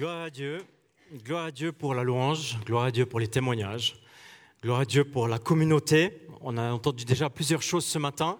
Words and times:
Gloire 0.00 0.22
à 0.22 0.30
Dieu. 0.30 0.64
Gloire 1.26 1.44
à 1.44 1.50
Dieu 1.50 1.72
pour 1.72 1.92
la 1.92 2.02
louange. 2.02 2.56
Gloire 2.64 2.84
à 2.84 2.90
Dieu 2.90 3.04
pour 3.04 3.20
les 3.20 3.28
témoignages. 3.28 3.96
Gloire 4.62 4.80
à 4.80 4.84
Dieu 4.86 5.04
pour 5.04 5.28
la 5.28 5.38
communauté. 5.38 6.22
On 6.40 6.56
a 6.56 6.72
entendu 6.72 7.04
déjà 7.04 7.28
plusieurs 7.28 7.60
choses 7.60 7.84
ce 7.84 7.98
matin 7.98 8.38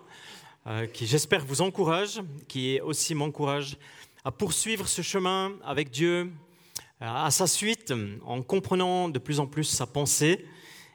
euh, 0.66 0.86
qui, 0.86 1.06
j'espère, 1.06 1.44
vous 1.44 1.60
encouragent, 1.60 2.22
qui 2.48 2.80
aussi 2.80 3.14
m'encouragent 3.14 3.76
à 4.24 4.32
poursuivre 4.32 4.88
ce 4.88 5.02
chemin 5.02 5.52
avec 5.62 5.90
Dieu, 5.90 6.32
euh, 7.02 7.06
à 7.06 7.30
sa 7.30 7.46
suite, 7.46 7.92
en 8.24 8.40
comprenant 8.40 9.10
de 9.10 9.18
plus 9.18 9.38
en 9.38 9.46
plus 9.46 9.64
sa 9.64 9.86
pensée. 9.86 10.46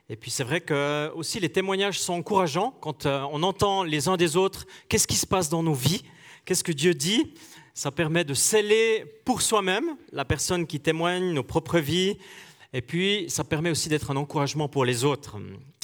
Et 0.10 0.16
puis 0.16 0.32
c'est 0.32 0.44
vrai 0.44 0.62
que 0.62 1.12
aussi 1.14 1.40
les 1.40 1.50
témoignages 1.50 2.00
sont 2.00 2.14
encourageants 2.14 2.76
quand 2.82 3.06
euh, 3.06 3.24
on 3.32 3.44
entend 3.44 3.84
les 3.84 4.08
uns 4.08 4.18
des 4.18 4.36
autres 4.36 4.66
qu'est-ce 4.90 5.06
qui 5.06 5.16
se 5.16 5.28
passe 5.28 5.48
dans 5.48 5.62
nos 5.62 5.76
vies, 5.76 6.02
qu'est-ce 6.44 6.64
que 6.64 6.72
Dieu 6.72 6.96
dit? 6.96 7.36
Ça 7.76 7.92
permet 7.92 8.24
de 8.24 8.34
sceller 8.34 9.04
pour 9.26 9.42
soi-même 9.42 9.98
la 10.14 10.24
personne 10.24 10.66
qui 10.66 10.80
témoigne 10.80 11.34
nos 11.34 11.44
propres 11.44 11.80
vies. 11.80 12.18
Et 12.72 12.82
puis 12.82 13.26
ça 13.28 13.44
permet 13.44 13.70
aussi 13.70 13.90
d'être 13.90 14.12
un 14.12 14.16
encouragement 14.16 14.70
pour 14.70 14.86
les 14.86 15.04
autres. 15.04 15.36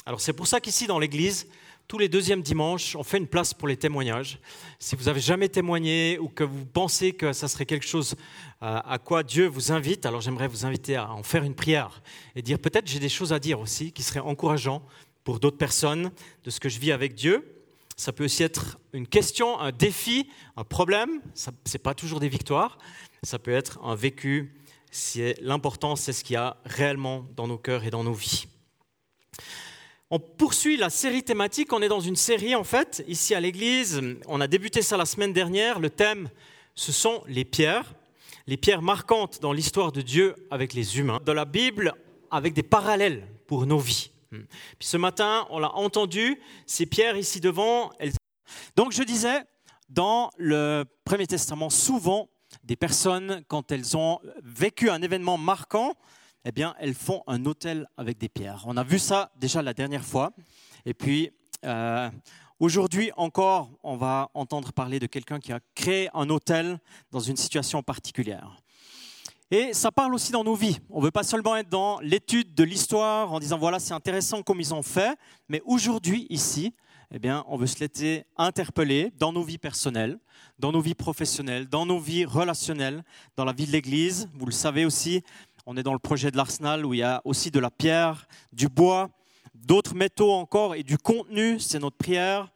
Alors 0.06 0.22
c'est 0.22 0.32
pour 0.32 0.46
ça 0.46 0.58
qu'ici 0.58 0.86
dans 0.86 0.98
l'Église, 0.98 1.46
tous 1.88 1.98
les 1.98 2.08
deuxièmes 2.08 2.40
dimanches, 2.40 2.96
on 2.96 3.02
fait 3.02 3.18
une 3.18 3.26
place 3.26 3.52
pour 3.52 3.68
les 3.68 3.76
témoignages. 3.76 4.38
Si 4.78 4.96
vous 4.96 5.04
n'avez 5.04 5.20
jamais 5.20 5.50
témoigné 5.50 6.18
ou 6.18 6.28
que 6.28 6.44
vous 6.44 6.64
pensez 6.64 7.12
que 7.12 7.34
ça 7.34 7.46
serait 7.46 7.66
quelque 7.66 7.86
chose 7.86 8.14
euh, 8.62 8.80
à 8.82 8.98
quoi 8.98 9.22
Dieu 9.22 9.46
vous 9.46 9.70
invite, 9.70 10.06
alors 10.06 10.22
j'aimerais 10.22 10.48
vous 10.48 10.64
inviter 10.64 10.96
à 10.96 11.12
en 11.12 11.22
faire 11.22 11.44
une 11.44 11.54
prière 11.54 12.02
et 12.34 12.40
dire 12.40 12.58
peut-être 12.58 12.86
j'ai 12.86 13.00
des 13.00 13.10
choses 13.10 13.34
à 13.34 13.38
dire 13.38 13.60
aussi 13.60 13.92
qui 13.92 14.02
seraient 14.02 14.20
encourageants 14.20 14.82
pour 15.24 15.40
d'autres 15.40 15.58
personnes 15.58 16.10
de 16.44 16.48
ce 16.48 16.58
que 16.58 16.70
je 16.70 16.78
vis 16.78 16.90
avec 16.90 17.14
Dieu. 17.14 17.51
Ça 17.96 18.12
peut 18.12 18.24
aussi 18.24 18.42
être 18.42 18.78
une 18.92 19.06
question, 19.06 19.58
un 19.60 19.72
défi, 19.72 20.28
un 20.56 20.64
problème. 20.64 21.20
Ce 21.34 21.50
n'est 21.50 21.78
pas 21.78 21.94
toujours 21.94 22.20
des 22.20 22.28
victoires. 22.28 22.78
Ça 23.22 23.38
peut 23.38 23.52
être 23.52 23.80
un 23.84 23.94
vécu. 23.94 24.54
L'important, 25.40 25.96
c'est 25.96 26.12
ce 26.12 26.24
qu'il 26.24 26.34
y 26.34 26.36
a 26.36 26.56
réellement 26.64 27.24
dans 27.36 27.46
nos 27.46 27.58
cœurs 27.58 27.84
et 27.84 27.90
dans 27.90 28.04
nos 28.04 28.12
vies. 28.12 28.46
On 30.10 30.18
poursuit 30.18 30.76
la 30.76 30.90
série 30.90 31.22
thématique. 31.22 31.72
On 31.72 31.80
est 31.80 31.88
dans 31.88 32.00
une 32.00 32.16
série, 32.16 32.54
en 32.54 32.64
fait, 32.64 33.02
ici 33.08 33.34
à 33.34 33.40
l'église. 33.40 34.02
On 34.26 34.40
a 34.40 34.46
débuté 34.46 34.82
ça 34.82 34.96
la 34.98 35.06
semaine 35.06 35.32
dernière. 35.32 35.80
Le 35.80 35.88
thème, 35.88 36.28
ce 36.74 36.92
sont 36.92 37.22
les 37.26 37.44
pierres. 37.44 37.94
Les 38.46 38.56
pierres 38.56 38.82
marquantes 38.82 39.40
dans 39.40 39.52
l'histoire 39.52 39.92
de 39.92 40.02
Dieu 40.02 40.34
avec 40.50 40.74
les 40.74 40.98
humains. 40.98 41.20
Dans 41.24 41.32
la 41.32 41.46
Bible, 41.46 41.94
avec 42.30 42.52
des 42.52 42.62
parallèles 42.62 43.26
pour 43.46 43.64
nos 43.64 43.78
vies. 43.78 44.11
Puis 44.78 44.88
ce 44.88 44.96
matin, 44.96 45.46
on 45.50 45.58
l'a 45.58 45.74
entendu, 45.74 46.40
ces 46.66 46.86
pierres 46.86 47.16
ici 47.16 47.40
devant. 47.40 47.90
Elles... 47.98 48.12
Donc 48.76 48.92
je 48.92 49.02
disais, 49.02 49.42
dans 49.88 50.30
le 50.36 50.84
Premier 51.04 51.26
Testament, 51.26 51.70
souvent, 51.70 52.28
des 52.64 52.76
personnes, 52.76 53.42
quand 53.48 53.72
elles 53.72 53.96
ont 53.96 54.20
vécu 54.42 54.90
un 54.90 55.02
événement 55.02 55.38
marquant, 55.38 55.94
eh 56.44 56.52
bien, 56.52 56.74
elles 56.78 56.94
font 56.94 57.22
un 57.26 57.44
hôtel 57.46 57.88
avec 57.96 58.18
des 58.18 58.28
pierres. 58.28 58.64
On 58.66 58.76
a 58.76 58.82
vu 58.82 58.98
ça 58.98 59.32
déjà 59.36 59.62
la 59.62 59.74
dernière 59.74 60.04
fois. 60.04 60.32
Et 60.84 60.94
puis, 60.94 61.30
euh, 61.64 62.10
aujourd'hui 62.58 63.10
encore, 63.16 63.70
on 63.82 63.96
va 63.96 64.30
entendre 64.34 64.72
parler 64.72 64.98
de 64.98 65.06
quelqu'un 65.06 65.38
qui 65.38 65.52
a 65.52 65.60
créé 65.74 66.08
un 66.14 66.28
hôtel 66.30 66.78
dans 67.10 67.20
une 67.20 67.36
situation 67.36 67.82
particulière. 67.82 68.56
Et 69.54 69.74
ça 69.74 69.92
parle 69.92 70.14
aussi 70.14 70.32
dans 70.32 70.44
nos 70.44 70.54
vies. 70.54 70.78
On 70.88 71.00
ne 71.00 71.04
veut 71.04 71.10
pas 71.10 71.24
seulement 71.24 71.54
être 71.56 71.68
dans 71.68 72.00
l'étude 72.00 72.54
de 72.54 72.64
l'histoire 72.64 73.30
en 73.34 73.38
disant 73.38 73.58
voilà, 73.58 73.78
c'est 73.78 73.92
intéressant 73.92 74.40
comme 74.40 74.60
ils 74.60 74.72
ont 74.72 74.82
fait, 74.82 75.14
mais 75.46 75.60
aujourd'hui, 75.66 76.26
ici, 76.30 76.72
eh 77.10 77.18
bien, 77.18 77.44
on 77.48 77.58
veut 77.58 77.66
se 77.66 77.78
laisser 77.80 78.24
interpeller 78.38 79.12
dans 79.18 79.30
nos 79.30 79.42
vies 79.42 79.58
personnelles, 79.58 80.18
dans 80.58 80.72
nos 80.72 80.80
vies 80.80 80.94
professionnelles, 80.94 81.68
dans 81.68 81.84
nos 81.84 81.98
vies 81.98 82.24
relationnelles, 82.24 83.04
dans 83.36 83.44
la 83.44 83.52
vie 83.52 83.66
de 83.66 83.72
l'Église. 83.72 84.26
Vous 84.32 84.46
le 84.46 84.52
savez 84.52 84.86
aussi, 84.86 85.22
on 85.66 85.76
est 85.76 85.82
dans 85.82 85.92
le 85.92 85.98
projet 85.98 86.30
de 86.30 86.38
l'Arsenal 86.38 86.86
où 86.86 86.94
il 86.94 87.00
y 87.00 87.02
a 87.02 87.20
aussi 87.26 87.50
de 87.50 87.60
la 87.60 87.70
pierre, 87.70 88.26
du 88.54 88.68
bois, 88.68 89.10
d'autres 89.54 89.94
métaux 89.94 90.32
encore 90.32 90.74
et 90.76 90.82
du 90.82 90.96
contenu. 90.96 91.60
C'est 91.60 91.78
notre 91.78 91.98
prière. 91.98 92.50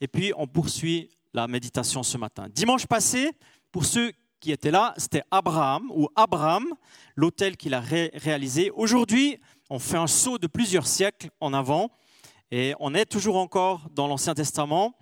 Et 0.00 0.08
puis, 0.08 0.32
on 0.34 0.46
poursuit 0.46 1.10
la 1.34 1.46
méditation 1.46 2.02
ce 2.02 2.16
matin. 2.16 2.46
Dimanche 2.48 2.86
passé, 2.86 3.32
pour 3.70 3.84
ceux 3.84 4.12
qui 4.40 4.52
étaient 4.52 4.70
là, 4.70 4.94
c'était 4.96 5.22
Abraham 5.30 5.90
ou 5.94 6.08
Abraham, 6.16 6.66
l'hôtel 7.16 7.56
qu'il 7.56 7.74
a 7.74 7.80
réalisé. 7.80 8.70
Aujourd'hui, 8.70 9.38
on 9.70 9.78
fait 9.78 9.96
un 9.96 10.06
saut 10.06 10.38
de 10.38 10.46
plusieurs 10.46 10.86
siècles 10.86 11.30
en 11.40 11.52
avant 11.52 11.90
et 12.50 12.74
on 12.80 12.94
est 12.94 13.04
toujours 13.04 13.36
encore 13.36 13.88
dans 13.94 14.06
l'Ancien 14.06 14.34
Testament 14.34 14.94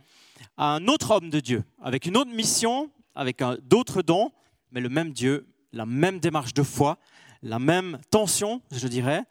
à 0.57 0.75
un 0.75 0.89
autre 0.89 1.11
homme 1.13 1.31
de 1.31 1.41
Dieu, 1.41 1.65
avec 1.83 2.07
une 2.07 2.17
autre 2.17 2.31
mission, 2.33 2.91
avec 3.15 3.43
d'autres 3.63 4.03
dons, 4.03 4.33
mais 4.73 4.81
le 4.81 4.89
même 4.89 5.13
Dieu, 5.13 5.47
la 5.73 5.87
même 5.87 6.19
démarche 6.19 6.55
de 6.55 6.63
foi, 6.63 6.99
la 7.43 7.59
même 7.59 7.99
tension, 8.11 8.63
je 8.73 8.89
dirais, 8.89 9.23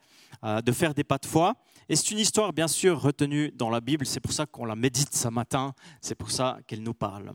euh, 0.44 0.60
de 0.60 0.72
faire 0.72 0.94
des 0.94 1.04
pas 1.04 1.18
de 1.18 1.26
foi. 1.26 1.54
Et 1.88 1.96
c'est 1.96 2.10
une 2.10 2.18
histoire, 2.18 2.52
bien 2.52 2.68
sûr, 2.68 3.00
retenue 3.00 3.52
dans 3.54 3.70
la 3.70 3.80
Bible. 3.80 4.06
C'est 4.06 4.20
pour 4.20 4.32
ça 4.32 4.46
qu'on 4.46 4.64
la 4.64 4.74
médite 4.74 5.14
ce 5.14 5.28
matin. 5.28 5.72
C'est 6.00 6.16
pour 6.16 6.30
ça 6.30 6.58
qu'elle 6.66 6.82
nous 6.82 6.94
parle. 6.94 7.32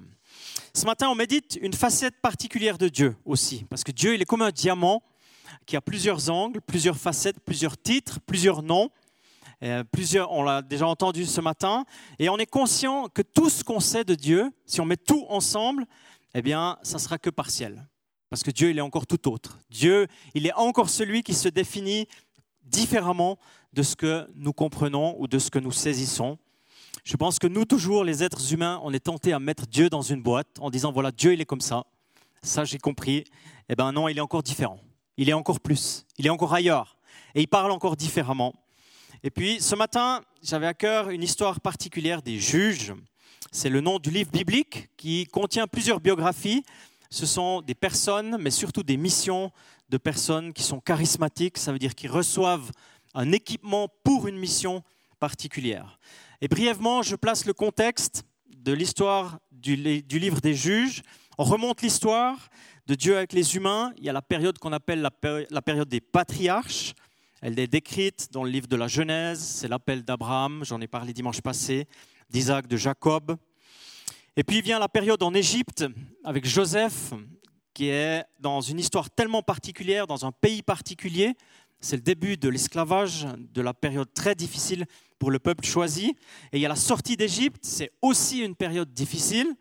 Ce 0.73 0.85
matin, 0.85 1.09
on 1.09 1.15
médite 1.15 1.59
une 1.61 1.73
facette 1.73 2.19
particulière 2.21 2.77
de 2.77 2.87
Dieu 2.87 3.15
aussi. 3.25 3.65
Parce 3.69 3.83
que 3.83 3.91
Dieu, 3.91 4.15
il 4.15 4.21
est 4.21 4.25
comme 4.25 4.41
un 4.41 4.51
diamant 4.51 5.03
qui 5.65 5.75
a 5.75 5.81
plusieurs 5.81 6.29
angles, 6.29 6.61
plusieurs 6.61 6.97
facettes, 6.97 7.39
plusieurs 7.39 7.77
titres, 7.77 8.19
plusieurs 8.25 8.63
noms. 8.63 8.89
Euh, 9.63 9.83
plusieurs, 9.83 10.31
on 10.31 10.43
l'a 10.43 10.61
déjà 10.61 10.87
entendu 10.87 11.25
ce 11.25 11.41
matin. 11.41 11.85
Et 12.19 12.29
on 12.29 12.37
est 12.37 12.45
conscient 12.49 13.09
que 13.09 13.21
tout 13.21 13.49
ce 13.49 13.63
qu'on 13.63 13.79
sait 13.79 14.03
de 14.03 14.15
Dieu, 14.15 14.51
si 14.65 14.81
on 14.81 14.85
met 14.85 14.97
tout 14.97 15.25
ensemble, 15.29 15.85
eh 16.33 16.41
bien, 16.41 16.77
ça 16.83 16.99
sera 16.99 17.17
que 17.17 17.29
partiel. 17.29 17.87
Parce 18.29 18.43
que 18.43 18.51
Dieu, 18.51 18.69
il 18.69 18.77
est 18.77 18.81
encore 18.81 19.05
tout 19.05 19.29
autre. 19.29 19.59
Dieu, 19.69 20.07
il 20.33 20.47
est 20.47 20.53
encore 20.53 20.89
celui 20.89 21.21
qui 21.21 21.33
se 21.33 21.49
définit 21.49 22.07
différemment 22.63 23.37
de 23.73 23.83
ce 23.83 23.95
que 23.95 24.27
nous 24.35 24.53
comprenons 24.53 25.15
ou 25.19 25.27
de 25.27 25.37
ce 25.37 25.51
que 25.51 25.59
nous 25.59 25.71
saisissons. 25.71 26.37
Je 27.03 27.17
pense 27.17 27.39
que 27.39 27.47
nous, 27.47 27.65
toujours, 27.65 28.03
les 28.03 28.23
êtres 28.23 28.53
humains, 28.53 28.79
on 28.83 28.93
est 28.93 28.99
tentés 28.99 29.33
à 29.33 29.39
mettre 29.39 29.67
Dieu 29.67 29.89
dans 29.89 30.01
une 30.01 30.21
boîte 30.21 30.47
en 30.59 30.69
disant, 30.69 30.91
voilà, 30.91 31.11
Dieu, 31.11 31.33
il 31.33 31.41
est 31.41 31.45
comme 31.45 31.61
ça. 31.61 31.85
Ça, 32.43 32.63
j'ai 32.63 32.77
compris. 32.77 33.23
Eh 33.69 33.75
bien 33.75 33.91
non, 33.91 34.07
il 34.07 34.17
est 34.17 34.21
encore 34.21 34.43
différent. 34.43 34.79
Il 35.17 35.29
est 35.29 35.33
encore 35.33 35.59
plus. 35.59 36.05
Il 36.17 36.27
est 36.27 36.29
encore 36.29 36.53
ailleurs. 36.53 36.97
Et 37.35 37.41
il 37.41 37.47
parle 37.47 37.71
encore 37.71 37.95
différemment. 37.95 38.53
Et 39.23 39.29
puis, 39.29 39.61
ce 39.61 39.75
matin, 39.75 40.21
j'avais 40.41 40.67
à 40.67 40.73
cœur 40.73 41.09
une 41.09 41.23
histoire 41.23 41.59
particulière 41.61 42.21
des 42.21 42.39
juges. 42.39 42.93
C'est 43.51 43.69
le 43.69 43.81
nom 43.81 43.99
du 43.99 44.09
livre 44.09 44.31
biblique 44.31 44.89
qui 44.97 45.25
contient 45.25 45.67
plusieurs 45.67 45.99
biographies 45.99 46.63
ce 47.11 47.25
sont 47.25 47.61
des 47.61 47.75
personnes, 47.75 48.37
mais 48.39 48.51
surtout 48.51 48.83
des 48.83 48.95
missions 48.95 49.51
de 49.89 49.97
personnes 49.97 50.53
qui 50.53 50.63
sont 50.63 50.79
charismatiques, 50.79 51.57
ça 51.57 51.73
veut 51.73 51.77
dire 51.77 51.93
qu'ils 51.93 52.09
reçoivent 52.09 52.71
un 53.13 53.33
équipement 53.33 53.89
pour 54.05 54.29
une 54.29 54.37
mission 54.37 54.81
particulière. 55.21 55.99
Et 56.41 56.47
brièvement, 56.47 57.03
je 57.03 57.15
place 57.15 57.45
le 57.45 57.53
contexte 57.53 58.23
de 58.49 58.73
l'histoire 58.73 59.39
du, 59.51 59.75
livre 59.75 60.41
des 60.41 60.55
juges. 60.55 61.03
On 61.37 61.43
remonte 61.43 61.83
l'histoire 61.83 62.49
de 62.87 62.95
Dieu 62.95 63.15
avec 63.15 63.31
les 63.31 63.55
humains. 63.55 63.93
Il 63.97 64.03
y 64.03 64.09
a 64.09 64.13
la 64.13 64.23
période 64.23 64.57
qu'on 64.57 64.73
appelle 64.73 65.01
la, 65.01 65.11
la 65.51 65.61
période 65.61 65.87
des 65.87 66.01
patriarches. 66.01 66.93
Elle 67.41 67.59
est 67.59 67.67
décrite 67.67 68.29
dans 68.31 68.43
le 68.43 68.49
livre 68.49 68.67
de 68.67 68.75
la 68.75 68.87
Genèse. 68.87 69.39
C'est 69.39 69.67
l'appel 69.67 70.03
d'Abraham, 70.03 70.63
j'en 70.65 70.81
ai 70.81 70.87
parlé 70.87 71.13
dimanche 71.13 71.41
passé, 71.41 71.87
d'Isaac, 72.31 72.65
de 72.65 72.77
Jacob. 72.77 73.37
Et 74.35 74.43
puis 74.43 74.61
vient 74.61 74.79
la 74.79 74.89
période 74.89 75.21
en 75.21 75.35
Égypte 75.35 75.85
avec 76.23 76.47
Joseph, 76.47 77.13
qui 77.75 77.89
est 77.89 78.23
dans 78.39 78.61
une 78.61 78.79
histoire 78.79 79.11
tellement 79.11 79.43
particulière, 79.43 80.07
dans 80.07 80.25
un 80.25 80.31
pays 80.31 80.63
particulier. 80.63 81.35
C'est 81.79 81.95
le 81.95 82.01
début 82.01 82.37
de 82.37 82.49
l'esclavage, 82.49 83.27
de 83.37 83.61
la 83.61 83.75
période 83.75 84.11
très 84.13 84.33
difficile 84.33 84.85
pour 85.21 85.29
le 85.29 85.37
peuple 85.37 85.63
choisi. 85.63 86.15
Et 86.51 86.57
il 86.57 86.61
y 86.61 86.65
a 86.65 86.69
la 86.69 86.75
sortie 86.75 87.15
d'Égypte, 87.15 87.59
c'est 87.61 87.91
aussi 88.01 88.39
une 88.39 88.55
période 88.55 88.91
difficile. 88.91 89.53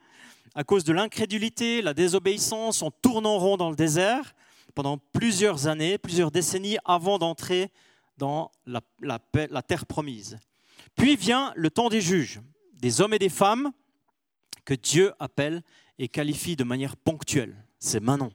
À 0.55 0.65
cause 0.65 0.85
de 0.85 0.93
l'incrédulité, 0.95 1.83
la 1.83 1.93
désobéissance, 1.93 2.81
on 2.81 2.91
tourne 2.91 3.27
en 3.27 3.39
rond 3.39 3.59
dans 3.59 3.69
le 3.69 3.77
désert 3.77 4.35
pendant 4.75 4.97
plusieurs 4.97 5.67
années, 5.67 5.99
plusieurs 5.99 6.31
décennies 6.31 6.79
avant 6.87 7.19
d'entrer 7.19 7.71
dans 8.17 8.51
la, 8.67 9.21
terre 9.61 9.85
promise. 9.85 10.39
Puis 10.97 11.15
vient 11.15 11.53
le 11.57 11.69
temps 11.69 11.91
des 11.91 12.01
juges, 12.01 12.41
des 12.73 13.03
hommes 13.03 13.13
et 13.13 13.19
des 13.19 13.29
femmes 13.29 13.71
que 14.65 14.73
Dieu 14.73 15.13
appelle 15.21 15.63
et 15.99 16.09
qualifie 16.09 16.57
de 16.57 16.65
manière 16.65 16.97
ponctuelle. 16.97 17.55
C'est 17.79 18.01
maintenant. 18.01 18.33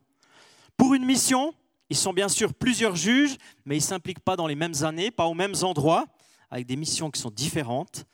Pour 0.77 0.93
une 0.93 1.05
mission, 1.05 1.55
ils 1.89 1.97
sont 1.97 2.13
bien 2.13 2.29
sûr 2.29 2.53
plusieurs 2.53 2.95
juges, 2.95 3.37
mais 3.65 3.77
ils 3.77 3.79
ne 3.79 3.83
s'impliquent 3.83 4.19
pas 4.19 4.35
dans 4.35 4.45
les 4.45 4.55
mêmes 4.55 4.83
années, 4.83 5.09
pas 5.09 5.25
aux 5.25 5.33
mêmes 5.33 5.55
endroits, 5.63 6.05
avec 6.55 6.67
des 6.67 6.77
missions 6.77 7.11
qui 7.11 7.19
sont 7.19 7.31
différentes. 7.31 8.05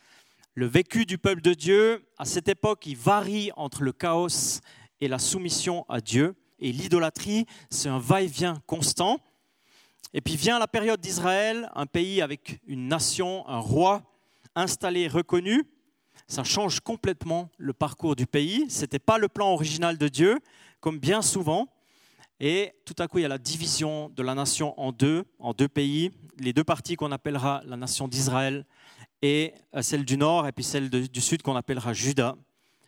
Le 0.55 0.65
vécu 0.65 1.05
du 1.05 1.19
peuple 1.19 1.41
de 1.41 1.53
Dieu, 1.53 2.03
à 2.17 2.25
cette 2.25 2.49
époque, 2.49 2.87
il 2.87 2.97
varie 2.97 3.51
entre 3.55 3.83
le 3.83 3.91
chaos 3.91 4.59
et 4.99 5.07
la 5.07 5.19
soumission 5.19 5.85
à 5.87 6.01
Dieu. 6.01 6.35
Et 6.57 6.71
l'idolâtrie, 6.71 7.45
c'est 7.69 7.87
un 7.87 7.99
va-et-vient 7.99 8.59
constant. 8.65 9.19
Et 10.15 10.21
puis 10.21 10.37
vient 10.37 10.57
la 10.57 10.67
période 10.67 10.99
d'Israël, 10.99 11.69
un 11.75 11.85
pays 11.85 12.19
avec 12.19 12.59
une 12.65 12.87
nation, 12.87 13.47
un 13.47 13.59
roi 13.59 14.01
installé, 14.55 15.07
reconnu 15.07 15.63
ça 16.27 16.45
change 16.45 16.79
complètement 16.79 17.49
le 17.57 17.73
parcours 17.73 18.15
du 18.15 18.25
pays. 18.25 18.69
Ce 18.69 18.81
n'était 18.81 18.99
pas 18.99 19.17
le 19.17 19.27
plan 19.27 19.51
original 19.51 19.97
de 19.97 20.07
Dieu, 20.07 20.39
comme 20.79 20.97
bien 20.97 21.21
souvent. 21.21 21.67
Et 22.43 22.73
tout 22.85 22.95
à 22.97 23.07
coup, 23.07 23.19
il 23.19 23.21
y 23.21 23.25
a 23.25 23.27
la 23.27 23.37
division 23.37 24.09
de 24.09 24.23
la 24.23 24.33
nation 24.33 24.73
en 24.81 24.91
deux, 24.91 25.25
en 25.37 25.53
deux 25.53 25.67
pays, 25.67 26.09
les 26.39 26.53
deux 26.53 26.63
parties 26.63 26.95
qu'on 26.95 27.11
appellera 27.11 27.61
la 27.67 27.77
nation 27.77 28.07
d'Israël 28.07 28.65
et 29.21 29.53
euh, 29.75 29.83
celle 29.83 30.05
du 30.05 30.17
nord, 30.17 30.47
et 30.47 30.51
puis 30.51 30.63
celle 30.63 30.89
du 30.89 31.21
sud 31.21 31.43
qu'on 31.43 31.55
appellera 31.55 31.93
Juda. 31.93 32.35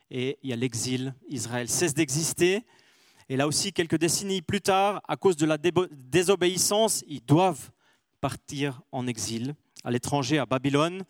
Et 0.10 0.40
il 0.42 0.50
y 0.50 0.54
a 0.54 0.56
l'exil. 0.56 1.14
Israël 1.30 1.70
cesse 1.70 1.94
d'exister. 1.94 2.66
Et 3.30 3.38
là 3.38 3.46
aussi, 3.46 3.74
quelques 3.74 4.00
décennies 4.00 4.42
plus 4.42 4.62
tard, 4.62 5.04
à 5.08 5.18
cause 5.18 5.38
de 5.38 5.46
la 5.46 5.60
désobéissance, 5.60 7.04
ils 7.08 7.24
doivent 7.24 7.70
partir 8.22 8.82
en 8.92 9.06
exil 9.06 9.54
à 9.84 9.92
l'étranger, 9.92 10.40
à 10.40 10.48
Babylone. 10.48 11.04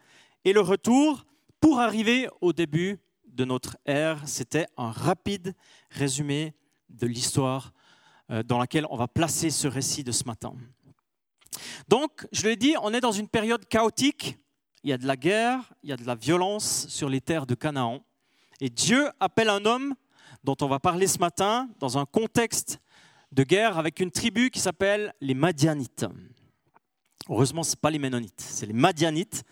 Et 0.44 0.52
le 0.52 0.60
retour, 0.60 1.26
pour 1.62 1.80
arriver 1.80 2.28
au 2.42 2.52
début 2.52 3.00
de 3.26 3.46
notre 3.46 3.78
ère, 3.86 4.28
c'était 4.28 4.66
un 4.76 4.92
rapide 4.92 5.56
résumé 5.92 6.54
de 6.90 7.08
l'histoire 7.08 7.72
dans 8.30 8.58
laquelle 8.58 8.88
on 8.90 8.98
va 8.98 9.08
placer 9.08 9.50
ce 9.50 9.68
récit 9.68 10.04
de 10.04 10.12
ce 10.12 10.24
matin. 10.26 10.54
Donc, 11.88 12.26
je 12.32 12.44
l'ai 12.44 12.56
dit, 12.56 12.76
on 12.82 12.94
est 12.94 13.02
dans 13.02 13.12
une 13.12 13.28
période 13.28 13.66
chaotique. 13.68 14.38
Il 14.84 14.90
y 14.90 14.94
a 14.94 14.98
de 14.98 15.08
la 15.08 15.16
guerre, 15.16 15.74
il 15.84 15.90
y 15.90 15.94
a 15.94 15.98
de 15.98 16.06
la 16.06 16.16
violence 16.16 16.88
sur 16.88 17.10
les 17.10 17.22
terres 17.22 17.46
de 17.46 17.56
Canaan. 17.56 18.04
Et 18.60 18.70
Dieu 18.70 19.10
appelle 19.20 19.50
un 19.50 19.66
homme 19.66 19.96
dont 20.44 20.56
on 20.62 20.68
va 20.68 20.80
parler 20.80 21.08
ce 21.08 21.20
matin 21.20 21.70
dans 21.80 21.98
un 21.98 22.06
contexte 22.06 22.80
de 23.32 23.44
guerre 23.44 23.78
avec 23.78 24.00
une 24.00 24.12
tribu 24.12 24.50
qui 24.50 24.60
s'appelle 24.60 25.14
les 25.22 25.34
Madianites. 25.34 26.06
Heureusement, 27.30 27.64
ce 27.64 27.72
n'est 27.72 27.80
pas 27.82 27.90
les 27.90 28.00
Ménonites, 28.00 28.42
c'est 28.42 28.66
les 28.66 28.74
Madianites. 28.74 29.44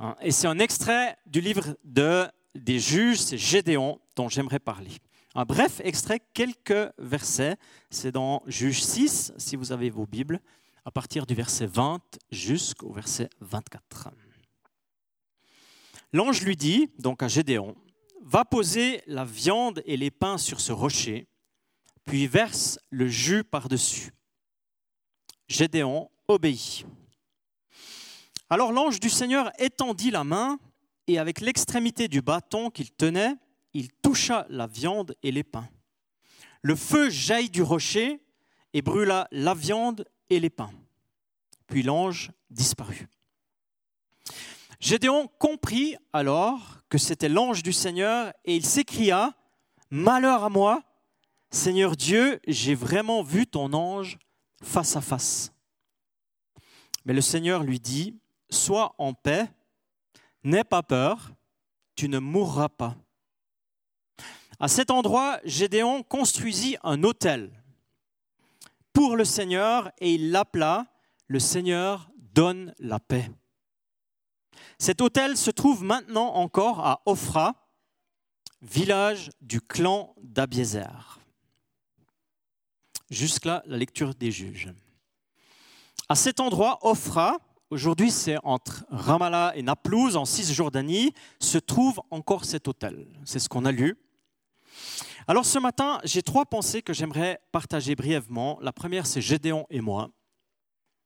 Hein, 0.00 0.16
et 0.20 0.30
c'est 0.30 0.46
un 0.46 0.58
extrait 0.58 1.16
du 1.26 1.40
livre 1.40 1.76
de, 1.84 2.26
des 2.54 2.78
juges, 2.78 3.18
c'est 3.18 3.38
Gédéon, 3.38 4.00
dont 4.16 4.28
j'aimerais 4.28 4.58
parler. 4.58 4.90
Un 5.36 5.44
bref 5.44 5.80
extrait, 5.82 6.20
quelques 6.32 6.92
versets. 6.98 7.56
C'est 7.90 8.12
dans 8.12 8.42
Juge 8.46 8.82
6, 8.82 9.32
si 9.36 9.56
vous 9.56 9.72
avez 9.72 9.90
vos 9.90 10.06
Bibles, 10.06 10.40
à 10.84 10.92
partir 10.92 11.26
du 11.26 11.34
verset 11.34 11.66
20 11.66 12.00
jusqu'au 12.30 12.92
verset 12.92 13.28
24. 13.40 14.10
L'ange 16.12 16.42
lui 16.42 16.56
dit, 16.56 16.88
donc 17.00 17.22
à 17.24 17.28
Gédéon, 17.28 17.74
va 18.22 18.44
poser 18.44 19.02
la 19.08 19.24
viande 19.24 19.82
et 19.86 19.96
les 19.96 20.12
pains 20.12 20.38
sur 20.38 20.60
ce 20.60 20.70
rocher, 20.70 21.26
puis 22.04 22.28
verse 22.28 22.78
le 22.90 23.08
jus 23.08 23.42
par-dessus. 23.42 24.12
Gédéon 25.48 26.10
obéit. 26.28 26.86
Alors 28.48 28.70
l'ange 28.70 29.00
du 29.00 29.10
Seigneur 29.10 29.50
étendit 29.58 30.12
la 30.12 30.22
main, 30.22 30.60
et 31.06 31.18
avec 31.18 31.40
l'extrémité 31.40 32.06
du 32.06 32.22
bâton 32.22 32.70
qu'il 32.70 32.92
tenait, 32.92 33.34
il 33.74 33.90
toucha 33.90 34.46
la 34.48 34.66
viande 34.66 35.14
et 35.22 35.32
les 35.32 35.44
pains. 35.44 35.68
Le 36.62 36.76
feu 36.76 37.10
jaillit 37.10 37.50
du 37.50 37.62
rocher 37.62 38.24
et 38.72 38.82
brûla 38.82 39.28
la 39.30 39.54
viande 39.54 40.06
et 40.30 40.40
les 40.40 40.50
pains. 40.50 40.72
Puis 41.66 41.82
l'ange 41.82 42.30
disparut. 42.50 43.08
Gédéon 44.80 45.28
comprit 45.38 45.96
alors 46.12 46.78
que 46.88 46.98
c'était 46.98 47.28
l'ange 47.28 47.62
du 47.62 47.72
Seigneur 47.72 48.32
et 48.44 48.56
il 48.56 48.64
s'écria, 48.64 49.34
Malheur 49.90 50.44
à 50.44 50.48
moi, 50.48 50.82
Seigneur 51.50 51.96
Dieu, 51.96 52.40
j'ai 52.48 52.74
vraiment 52.74 53.22
vu 53.22 53.46
ton 53.46 53.72
ange 53.72 54.18
face 54.62 54.96
à 54.96 55.00
face. 55.00 55.52
Mais 57.04 57.12
le 57.12 57.20
Seigneur 57.20 57.62
lui 57.62 57.78
dit, 57.78 58.18
Sois 58.50 58.94
en 58.98 59.14
paix, 59.14 59.48
n'aie 60.42 60.64
pas 60.64 60.82
peur, 60.82 61.30
tu 61.94 62.08
ne 62.08 62.18
mourras 62.18 62.68
pas. 62.68 62.96
À 64.60 64.68
cet 64.68 64.90
endroit, 64.90 65.40
Gédéon 65.44 66.02
construisit 66.02 66.76
un 66.82 67.02
autel 67.02 67.50
pour 68.92 69.16
le 69.16 69.24
Seigneur 69.24 69.90
et 69.98 70.14
il 70.14 70.30
l'appela 70.30 70.86
Le 71.26 71.40
Seigneur 71.40 72.10
donne 72.16 72.74
la 72.78 73.00
paix. 73.00 73.30
Cet 74.78 75.00
hôtel 75.00 75.36
se 75.36 75.50
trouve 75.50 75.82
maintenant 75.82 76.34
encore 76.34 76.80
à 76.80 77.02
Ophra, 77.06 77.54
village 78.62 79.30
du 79.40 79.60
clan 79.60 80.14
d'Abiézer. 80.22 81.20
Jusque-là, 83.10 83.62
la 83.66 83.76
lecture 83.76 84.14
des 84.14 84.30
juges. 84.30 84.72
À 86.08 86.14
cet 86.14 86.40
endroit, 86.40 86.78
Ophra, 86.82 87.38
aujourd'hui 87.70 88.10
c'est 88.10 88.36
entre 88.44 88.84
Ramallah 88.90 89.52
et 89.56 89.62
Naplouse, 89.62 90.16
en 90.16 90.24
Cisjordanie, 90.24 91.12
se 91.40 91.58
trouve 91.58 92.00
encore 92.10 92.44
cet 92.44 92.68
hôtel. 92.68 93.06
C'est 93.24 93.38
ce 93.38 93.48
qu'on 93.48 93.64
a 93.64 93.72
lu. 93.72 93.96
Alors 95.26 95.46
ce 95.46 95.58
matin, 95.58 96.00
j'ai 96.04 96.22
trois 96.22 96.44
pensées 96.44 96.82
que 96.82 96.92
j'aimerais 96.92 97.40
partager 97.52 97.94
brièvement. 97.94 98.58
La 98.60 98.72
première, 98.72 99.06
c'est 99.06 99.20
Gédéon 99.20 99.66
et 99.70 99.80
moi. 99.80 100.10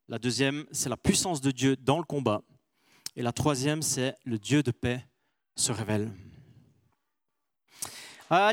La 0.07 0.19
deuxième, 0.19 0.65
c'est 0.71 0.89
la 0.89 0.97
puissance 0.97 1.39
de 1.41 1.51
Dieu 1.51 1.75
dans 1.75 1.97
le 1.97 2.03
combat. 2.03 2.41
Et 3.15 3.21
la 3.21 3.31
troisième, 3.31 3.81
c'est 3.81 4.15
le 4.23 4.39
Dieu 4.39 4.63
de 4.63 4.71
paix 4.71 5.05
se 5.55 5.71
révèle. 5.71 6.11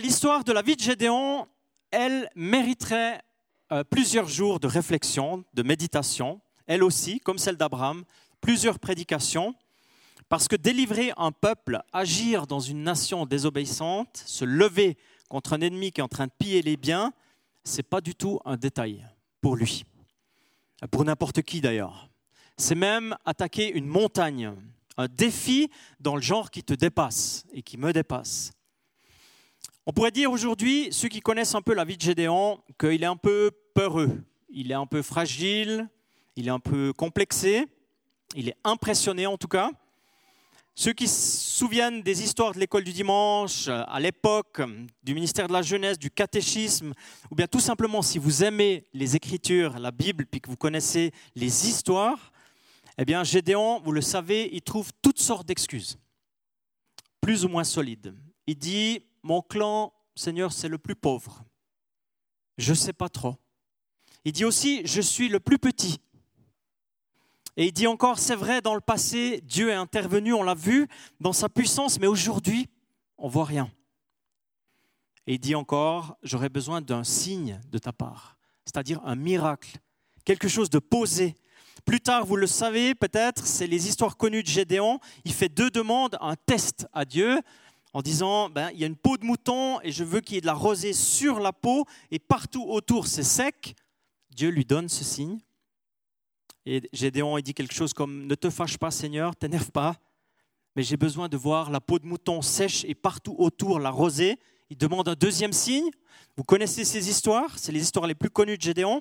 L'histoire 0.01 0.43
de 0.45 0.53
la 0.53 0.63
vie 0.63 0.77
de 0.77 0.81
Gédéon, 0.81 1.47
elle 1.91 2.31
mériterait 2.35 3.23
euh, 3.73 3.85
plusieurs 3.85 4.29
jours 4.29 4.61
de 4.61 4.67
réflexion, 4.67 5.45
de 5.53 5.63
méditation, 5.63 6.41
elle 6.67 6.83
aussi, 6.83 7.21
comme 7.21 7.39
celle 7.39 7.57
d'Abraham, 7.57 8.05
plusieurs 8.41 8.79
prédications, 8.79 9.55
parce 10.29 10.49
que 10.49 10.57
délivrer 10.57 11.13
un 11.17 11.33
peuple, 11.33 11.81
agir 11.93 12.47
dans 12.47 12.61
une 12.61 12.83
nation 12.83 13.27
désobéissante, 13.27 14.23
se 14.27 14.45
lever 14.45 14.97
contre 15.29 15.53
un 15.53 15.61
ennemi 15.61 15.93
qui 15.93 16.01
est 16.01 16.05
en 16.05 16.09
train 16.09 16.27
de 16.27 16.33
piller 16.39 16.63
les 16.63 16.77
biens, 16.77 17.13
c'est 17.65 17.83
pas 17.83 18.01
du 18.01 18.15
tout 18.15 18.41
un 18.45 18.57
détail 18.57 19.07
pour 19.41 19.57
lui, 19.57 19.85
pour 20.91 21.05
n'importe 21.05 21.43
qui 21.43 21.61
d'ailleurs 21.61 22.09
c'est 22.57 22.75
même 22.75 23.17
attaquer 23.25 23.71
une 23.71 23.87
montagne, 23.87 24.53
un 24.97 25.09
défi 25.09 25.71
dans 26.01 26.17
le 26.17 26.23
genre 26.23 26.51
qui 26.51 26.63
te 26.63 26.73
dépasse 26.73 27.45
et 27.53 27.63
qui 27.63 27.77
me 27.77 27.93
dépasse. 27.93 28.53
On 29.85 29.93
pourrait 29.93 30.11
dire 30.11 30.33
aujourd'hui, 30.33 30.89
ceux 30.91 31.09
qui 31.09 31.21
connaissent 31.21 31.55
un 31.55 31.63
peu 31.63 31.75
la 31.75 31.85
vie 31.85 31.97
de 31.97 32.03
Gédéon, 32.03 32.61
qu'il 32.79 33.03
est 33.03 33.07
un 33.07 33.17
peu 33.17 33.51
peureux, 33.75 34.25
il 34.49 34.71
est 34.71 34.75
un 34.75 34.87
peu 34.87 35.03
fragile, 35.03 35.89
il 36.35 36.49
est 36.49 36.51
un 36.51 36.59
peu 36.59 36.93
complexé, 36.93 37.67
il 38.35 38.49
est 38.49 38.57
impressionné 38.65 39.27
en 39.27 39.37
tout 39.37 39.49
cas. 39.49 39.71
Ceux 40.79 40.93
qui 40.93 41.09
se 41.09 41.57
souviennent 41.57 42.03
des 42.03 42.23
histoires 42.23 42.53
de 42.53 42.61
l'école 42.61 42.85
du 42.85 42.93
dimanche, 42.93 43.67
à 43.69 43.99
l'époque, 43.99 44.61
du 45.03 45.15
ministère 45.15 45.49
de 45.49 45.55
la 45.55 45.63
Jeunesse, 45.63 45.99
du 45.99 46.11
catéchisme, 46.11 46.93
ou 47.31 47.35
bien 47.35 47.47
tout 47.47 47.61
simplement 47.61 48.03
si 48.03 48.19
vous 48.19 48.45
aimez 48.45 48.85
les 48.93 49.17
Écritures, 49.17 49.79
la 49.79 49.91
Bible, 49.91 50.27
puis 50.27 50.43
que 50.43 50.51
vous 50.51 50.57
connaissez 50.59 51.13
les 51.35 51.67
histoires, 51.67 52.31
eh 52.99 53.07
bien, 53.07 53.25
Gédéon, 53.25 53.81
vous 53.81 53.93
le 53.93 54.03
savez, 54.03 54.51
il 54.53 54.61
trouve 54.61 54.93
toutes 55.01 55.19
sortes 55.19 55.49
d'excuses, 55.49 55.97
plus 57.23 57.47
ou 57.47 57.49
moins 57.49 57.65
solides. 57.65 58.15
Il 58.47 58.59
dit, 58.59 59.03
mon 59.23 59.41
clan, 59.41 59.95
Seigneur, 60.15 60.53
c'est 60.53 60.69
le 60.69 60.77
plus 60.77 60.95
pauvre. 60.95 61.43
Je 62.59 62.73
ne 62.73 62.77
sais 62.77 62.93
pas 62.93 63.09
trop. 63.09 63.37
Il 64.27 64.33
dit 64.33 64.45
aussi, 64.45 64.83
je 64.85 65.01
suis 65.01 65.31
le 65.31 65.41
plus 65.41 65.59
petit. 65.59 66.01
Et 67.57 67.67
il 67.67 67.73
dit 67.73 67.87
encore, 67.87 68.19
c'est 68.19 68.35
vrai, 68.35 68.61
dans 68.61 68.75
le 68.75 68.81
passé, 68.81 69.41
Dieu 69.45 69.71
est 69.71 69.75
intervenu, 69.75 70.35
on 70.35 70.43
l'a 70.43 70.55
vu 70.55 70.89
dans 71.21 71.33
sa 71.33 71.49
puissance, 71.49 71.99
mais 71.99 72.07
aujourd'hui, 72.07 72.69
on 73.17 73.29
voit 73.29 73.47
rien. 73.47 73.71
Et 75.27 75.35
il 75.35 75.39
dit 75.39 75.55
encore, 75.55 76.17
j'aurais 76.23 76.51
besoin 76.51 76.81
d'un 76.81 77.03
signe 77.03 77.61
de 77.71 77.79
ta 77.79 77.93
part, 77.93 78.37
c'est-à-dire 78.65 79.01
un 79.05 79.17
miracle, 79.17 79.79
quelque 80.25 80.49
chose 80.49 80.71
de 80.71 80.79
posé, 80.79 81.35
plus 81.87 82.01
tard, 82.01 82.27
vous 82.27 82.35
le 82.35 82.49
savez 82.49 82.97
peut-être, 82.97 83.47
c'est 83.47 83.69
les 83.69 83.87
histoires 83.87 84.17
connues 84.17 84.43
de 84.43 84.49
Gédéon. 84.49 84.99
Il 85.25 85.33
fait 85.33 85.49
deux 85.49 85.71
demandes, 85.71 86.19
un 86.21 86.35
test 86.35 86.89
à 86.93 87.05
Dieu 87.05 87.41
en 87.93 88.03
disant, 88.03 88.51
ben, 88.51 88.71
il 88.75 88.81
y 88.81 88.85
a 88.85 88.89
une 88.89 88.97
peau 88.97 89.17
de 89.17 89.25
mouton 89.25 89.81
et 89.83 89.93
je 89.93 90.03
veux 90.03 90.21
qu'il 90.21 90.35
y 90.35 90.39
ait 90.39 90.41
de 90.41 90.47
la 90.47 90.53
rosée 90.53 90.93
sur 90.93 91.39
la 91.39 91.53
peau 91.53 91.85
et 92.11 92.19
partout 92.19 92.65
autour 92.65 93.07
c'est 93.07 93.23
sec. 93.23 93.77
Dieu 94.31 94.49
lui 94.49 94.65
donne 94.65 94.89
ce 94.89 95.05
signe. 95.05 95.39
Et 96.67 96.83
Gédéon 96.93 97.39
il 97.39 97.43
dit 97.43 97.55
quelque 97.55 97.75
chose 97.75 97.93
comme, 97.93 98.27
ne 98.27 98.35
te 98.35 98.51
fâche 98.51 98.77
pas 98.77 98.91
Seigneur, 98.91 99.37
t'énerve 99.37 99.71
pas, 99.71 99.97
mais 100.75 100.83
j'ai 100.83 100.97
besoin 100.97 101.29
de 101.29 101.37
voir 101.37 101.71
la 101.71 101.81
peau 101.81 101.99
de 102.01 102.07
mouton 102.07 102.43
sèche 102.43 102.85
et 102.85 102.95
partout 102.95 103.37
autour 103.39 103.79
la 103.79 103.91
rosée. 103.91 104.39
Il 104.69 104.77
demande 104.77 105.09
un 105.09 105.15
deuxième 105.15 105.53
signe. 105.53 105.89
Vous 106.37 106.43
connaissez 106.43 106.85
ces 106.85 107.09
histoires, 107.09 107.57
c'est 107.57 107.73
les 107.73 107.81
histoires 107.81 108.07
les 108.07 108.17
plus 108.17 108.31
connues 108.31 108.59
de 108.59 108.63
Gédéon. 108.63 109.01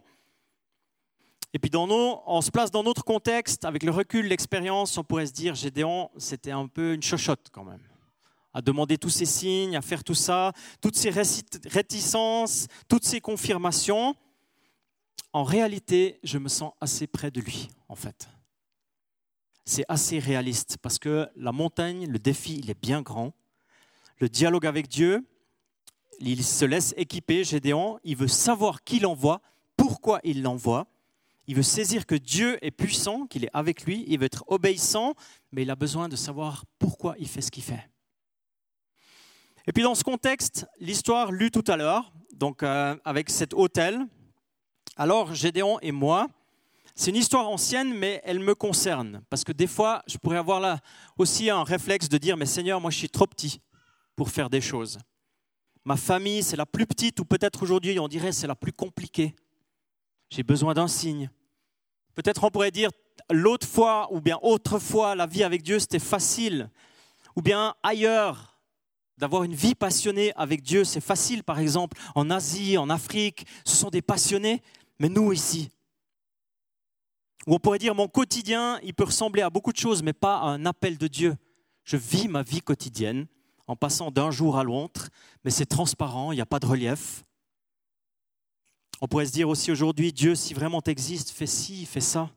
Et 1.53 1.59
puis 1.59 1.71
dans 1.71 1.87
nos, 1.87 2.21
on 2.27 2.41
se 2.41 2.51
place 2.51 2.69
dans 2.69 2.83
notre 2.83 3.03
contexte, 3.03 3.65
avec 3.65 3.81
le 3.81 3.91
recul, 3.91 4.27
l'expérience, 4.27 4.97
on 4.97 5.03
pourrait 5.03 5.25
se 5.25 5.33
dire, 5.33 5.55
Gédéon, 5.55 6.11
c'était 6.17 6.51
un 6.51 6.67
peu 6.67 6.93
une 6.93 7.01
chochotte 7.01 7.47
quand 7.51 7.63
même, 7.63 7.81
à 8.53 8.61
demander 8.61 8.97
tous 8.97 9.09
ces 9.09 9.25
signes, 9.25 9.75
à 9.75 9.81
faire 9.81 10.03
tout 10.03 10.15
ça, 10.15 10.51
toutes 10.81 10.95
ces 10.95 11.09
réticences, 11.09 12.67
toutes 12.87 13.05
ces 13.05 13.21
confirmations. 13.21 14.15
En 15.35 15.43
réalité, 15.43 16.17
je 16.23 16.37
me 16.37 16.47
sens 16.47 16.71
assez 16.79 17.07
près 17.07 17.29
de 17.29 17.41
lui, 17.41 17.67
en 17.89 17.95
fait. 17.95 18.29
C'est 19.65 19.83
assez 19.89 20.17
réaliste, 20.17 20.77
parce 20.81 20.97
que 20.97 21.27
la 21.35 21.51
montagne, 21.51 22.07
le 22.07 22.19
défi, 22.19 22.57
il 22.57 22.69
est 22.69 22.81
bien 22.81 23.01
grand. 23.01 23.33
Le 24.19 24.29
dialogue 24.29 24.65
avec 24.65 24.87
Dieu, 24.87 25.27
il 26.21 26.41
se 26.41 26.63
laisse 26.63 26.93
équiper, 26.95 27.43
Gédéon, 27.43 27.99
il 28.05 28.15
veut 28.15 28.29
savoir 28.29 28.85
qui 28.85 29.01
l'envoie, 29.01 29.41
pourquoi 29.75 30.21
il 30.23 30.41
l'envoie. 30.41 30.87
Il 31.47 31.55
veut 31.57 31.63
saisir 31.63 32.05
que 32.05 32.15
Dieu 32.15 32.57
est 32.65 32.71
puissant, 32.71 33.27
qu'il 33.27 33.43
est 33.43 33.51
avec 33.51 33.83
lui, 33.83 34.05
il 34.07 34.19
veut 34.19 34.27
être 34.27 34.45
obéissant, 34.47 35.15
mais 35.51 35.63
il 35.63 35.69
a 35.69 35.75
besoin 35.75 36.07
de 36.07 36.15
savoir 36.15 36.63
pourquoi 36.79 37.13
il 37.19 37.27
fait 37.27 37.41
ce 37.41 37.51
qu'il 37.51 37.63
fait. 37.63 37.89
Et 39.67 39.73
puis 39.73 39.83
dans 39.83 39.95
ce 39.95 40.05
contexte, 40.05 40.65
l'histoire 40.79 41.33
lue 41.33 41.51
tout 41.51 41.65
à 41.67 41.75
l'heure, 41.75 42.13
donc 42.31 42.63
euh, 42.63 42.95
avec 43.03 43.29
cet 43.29 43.53
hôtel, 43.53 44.07
alors 44.95 45.33
Gédéon 45.33 45.79
et 45.81 45.91
moi, 45.91 46.27
c'est 46.95 47.11
une 47.11 47.17
histoire 47.17 47.49
ancienne, 47.49 47.93
mais 47.93 48.21
elle 48.23 48.39
me 48.39 48.55
concerne. 48.55 49.21
Parce 49.29 49.43
que 49.43 49.51
des 49.51 49.67
fois, 49.67 50.01
je 50.07 50.17
pourrais 50.17 50.37
avoir 50.37 50.61
là 50.61 50.79
aussi 51.17 51.49
un 51.49 51.63
réflexe 51.63 52.07
de 52.07 52.17
dire, 52.17 52.37
mais 52.37 52.45
Seigneur, 52.45 52.79
moi 52.79 52.89
je 52.89 52.97
suis 52.97 53.09
trop 53.09 53.27
petit 53.27 53.59
pour 54.15 54.29
faire 54.29 54.49
des 54.49 54.61
choses. 54.61 54.97
Ma 55.83 55.97
famille, 55.97 56.41
c'est 56.41 56.55
la 56.55 56.65
plus 56.65 56.87
petite, 56.87 57.19
ou 57.19 57.25
peut-être 57.25 57.61
aujourd'hui, 57.61 57.99
on 57.99 58.07
dirait, 58.07 58.31
c'est 58.31 58.47
la 58.47 58.55
plus 58.55 58.71
compliquée. 58.71 59.35
J'ai 60.29 60.43
besoin 60.43 60.73
d'un 60.73 60.87
signe. 60.87 61.29
Peut-être 62.15 62.45
on 62.45 62.49
pourrait 62.49 62.71
dire, 62.71 62.89
l'autre 63.29 63.67
fois, 63.67 64.07
ou 64.11 64.21
bien 64.21 64.39
autrefois, 64.41 65.15
la 65.15 65.27
vie 65.27 65.43
avec 65.43 65.61
Dieu, 65.61 65.79
c'était 65.79 65.99
facile. 65.99 66.69
Ou 67.35 67.41
bien 67.41 67.75
ailleurs, 67.83 68.57
d'avoir 69.17 69.43
une 69.43 69.53
vie 69.53 69.75
passionnée 69.75 70.31
avec 70.35 70.61
Dieu, 70.61 70.85
c'est 70.85 71.01
facile, 71.01 71.43
par 71.43 71.59
exemple, 71.59 71.97
en 72.15 72.29
Asie, 72.29 72.77
en 72.77 72.89
Afrique, 72.89 73.45
ce 73.65 73.75
sont 73.75 73.89
des 73.89 74.01
passionnés, 74.01 74.61
mais 74.99 75.09
nous 75.09 75.31
ici. 75.31 75.69
Ou 77.47 77.55
on 77.55 77.59
pourrait 77.59 77.79
dire, 77.79 77.93
mon 77.93 78.07
quotidien, 78.07 78.79
il 78.81 78.93
peut 78.93 79.03
ressembler 79.03 79.41
à 79.41 79.49
beaucoup 79.49 79.71
de 79.71 79.77
choses, 79.77 80.01
mais 80.01 80.13
pas 80.13 80.37
à 80.37 80.45
un 80.45 80.65
appel 80.65 80.97
de 80.97 81.07
Dieu. 81.07 81.35
Je 81.83 81.97
vis 81.97 82.27
ma 82.27 82.41
vie 82.41 82.61
quotidienne 82.61 83.27
en 83.67 83.75
passant 83.75 84.11
d'un 84.11 84.31
jour 84.31 84.57
à 84.57 84.63
l'autre, 84.63 85.09
mais 85.43 85.51
c'est 85.51 85.65
transparent, 85.65 86.31
il 86.31 86.35
n'y 86.35 86.41
a 86.41 86.45
pas 86.45 86.59
de 86.59 86.65
relief. 86.65 87.23
On 89.01 89.07
pourrait 89.07 89.25
se 89.25 89.31
dire 89.31 89.49
aussi 89.49 89.71
aujourd'hui, 89.71 90.13
Dieu, 90.13 90.35
si 90.35 90.53
vraiment 90.53 90.81
tu 90.81 90.91
existes, 90.91 91.31
fais 91.31 91.47
ci, 91.47 91.85
fais 91.85 92.01
ça. 92.01 92.29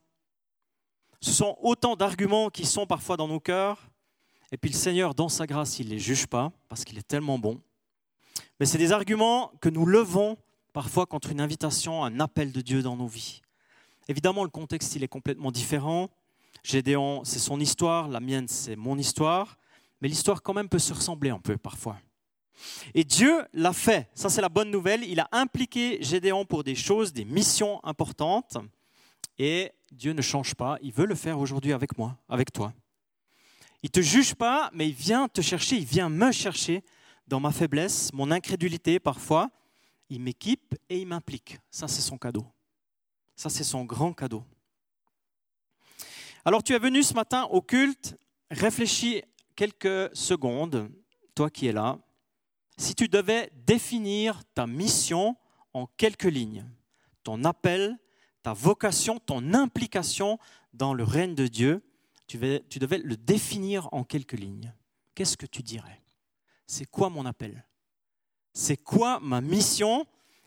Ce 1.21 1.33
sont 1.33 1.57
autant 1.63 1.97
d'arguments 1.97 2.51
qui 2.51 2.67
sont 2.67 2.87
parfois 2.87 3.17
dans 3.17 3.29
nos 3.29 3.41
cœurs, 3.41 3.89
et 4.53 4.57
puis 4.57 4.71
le 4.71 4.77
Seigneur, 4.77 5.15
dans 5.15 5.29
sa 5.29 5.47
grâce, 5.47 5.79
il 5.79 5.87
ne 5.87 5.93
les 5.93 5.99
juge 5.99 6.27
pas, 6.27 6.53
parce 6.69 6.85
qu'il 6.85 6.99
est 6.99 7.07
tellement 7.07 7.39
bon. 7.39 7.61
Mais 8.59 8.67
c'est 8.67 8.79
des 8.79 8.93
arguments 8.93 9.53
que 9.61 9.69
nous 9.69 9.87
levons 9.87 10.37
parfois 10.79 11.07
contre 11.07 11.33
une 11.33 11.41
invitation, 11.41 12.05
un 12.05 12.21
appel 12.21 12.53
de 12.53 12.61
Dieu 12.61 12.83
dans 12.83 12.97
nos 12.97 13.09
vies. 13.09 13.43
Évidemment, 14.07 14.45
le 14.45 14.51
contexte, 14.51 14.95
il 14.95 15.03
est 15.03 15.09
complètement 15.09 15.51
différent. 15.51 16.09
Gédéon, 16.63 17.23
c'est 17.25 17.41
son 17.41 17.59
histoire, 17.59 18.07
la 18.07 18.21
mienne, 18.21 18.47
c'est 18.47 18.77
mon 18.77 18.97
histoire 18.97 19.59
mais 20.01 20.09
l'histoire 20.09 20.43
quand 20.43 20.55
même 20.55 20.69
peut 20.69 20.79
se 20.79 20.93
ressembler 20.93 21.31
un 21.31 21.39
peu 21.39 21.57
parfois. 21.57 21.99
Et 22.95 23.05
Dieu 23.05 23.45
l'a 23.53 23.73
fait, 23.73 24.09
ça 24.15 24.29
c'est 24.29 24.41
la 24.41 24.49
bonne 24.49 24.71
nouvelle, 24.71 25.05
il 25.05 25.21
a 25.21 25.29
impliqué 25.33 25.99
Gédéon 26.03 26.45
pour 26.45 26.65
des 26.65 26.75
choses, 26.75 27.13
des 27.13 27.25
missions 27.25 27.85
importantes, 27.85 28.57
et 29.39 29.71
Dieu 29.93 30.13
ne 30.13 30.23
change 30.23 30.55
pas, 30.55 30.79
il 30.83 30.93
veut 30.93 31.07
le 31.07 31.15
faire 31.15 31.39
aujourd'hui 31.39 31.73
avec 31.73 31.97
moi, 31.97 32.17
avec 32.29 32.53
toi. 32.53 32.73
Il 33.83 33.87
ne 33.87 33.93
te 33.93 34.01
juge 34.01 34.35
pas, 34.35 34.71
mais 34.73 34.89
il 34.89 34.95
vient 34.95 35.29
te 35.29 35.41
chercher, 35.41 35.77
il 35.77 35.85
vient 35.85 36.09
me 36.09 36.33
chercher 36.33 36.83
dans 37.29 37.39
ma 37.39 37.53
faiblesse, 37.53 38.13
mon 38.13 38.31
incrédulité 38.33 38.99
parfois, 38.99 39.51
il 40.11 40.21
m'équipe 40.21 40.75
et 40.89 41.01
il 41.01 41.07
m'implique. 41.07 41.59
Ça 41.71 41.89
c'est 41.89 42.03
son 42.03 42.19
cadeau. 42.19 42.47
Ça 43.37 43.51
c'est 43.51 43.65
son 43.65 43.85
grand 43.85 44.13
cadeau. 44.13 44.45
Alors 46.45 46.63
tu 46.63 46.73
es 46.73 46.79
venu 46.79 47.03
ce 47.03 47.15
matin 47.15 47.45
au 47.45 47.61
culte, 47.61 48.17
réfléchis 48.51 49.23
quelques 49.55 50.15
secondes, 50.17 50.91
toi 51.35 51.51
qui 51.51 51.67
es 51.67 51.73
là, 51.73 51.99
si 52.77 52.95
tu 52.95 53.09
devais 53.09 53.51
définir 53.67 54.43
ta 54.55 54.67
mission 54.67 55.37
en 55.75 55.87
quelques 55.87 56.25
lignes, 56.25 56.65
ton 57.25 57.45
appel, 57.45 57.99
ta 58.43 58.53
vocation, 58.53 59.19
ton 59.19 59.53
implication 59.53 60.39
dans 60.73 60.95
le 60.95 61.05
règne 61.05 61.35
de 61.35 61.49
Dieu, 61.49 61.83
tu, 62.29 62.39
devais 62.39 62.99
le 62.99 63.17
définir 63.17 63.89
en 63.93 64.05
quelques 64.05 64.39
lignes. 64.39 64.73
Qu'est-ce 65.15 65.37
que 65.37 65.47
tu 65.47 65.63
dirais? 65.63 66.03
C'est 66.67 66.85
quoi 66.85 67.11
mon 67.11 67.27
appel? 67.27 67.67
C'est 68.53 68.77
quoi 68.77 69.21
ma 69.21 69.41
mission? 69.41 70.07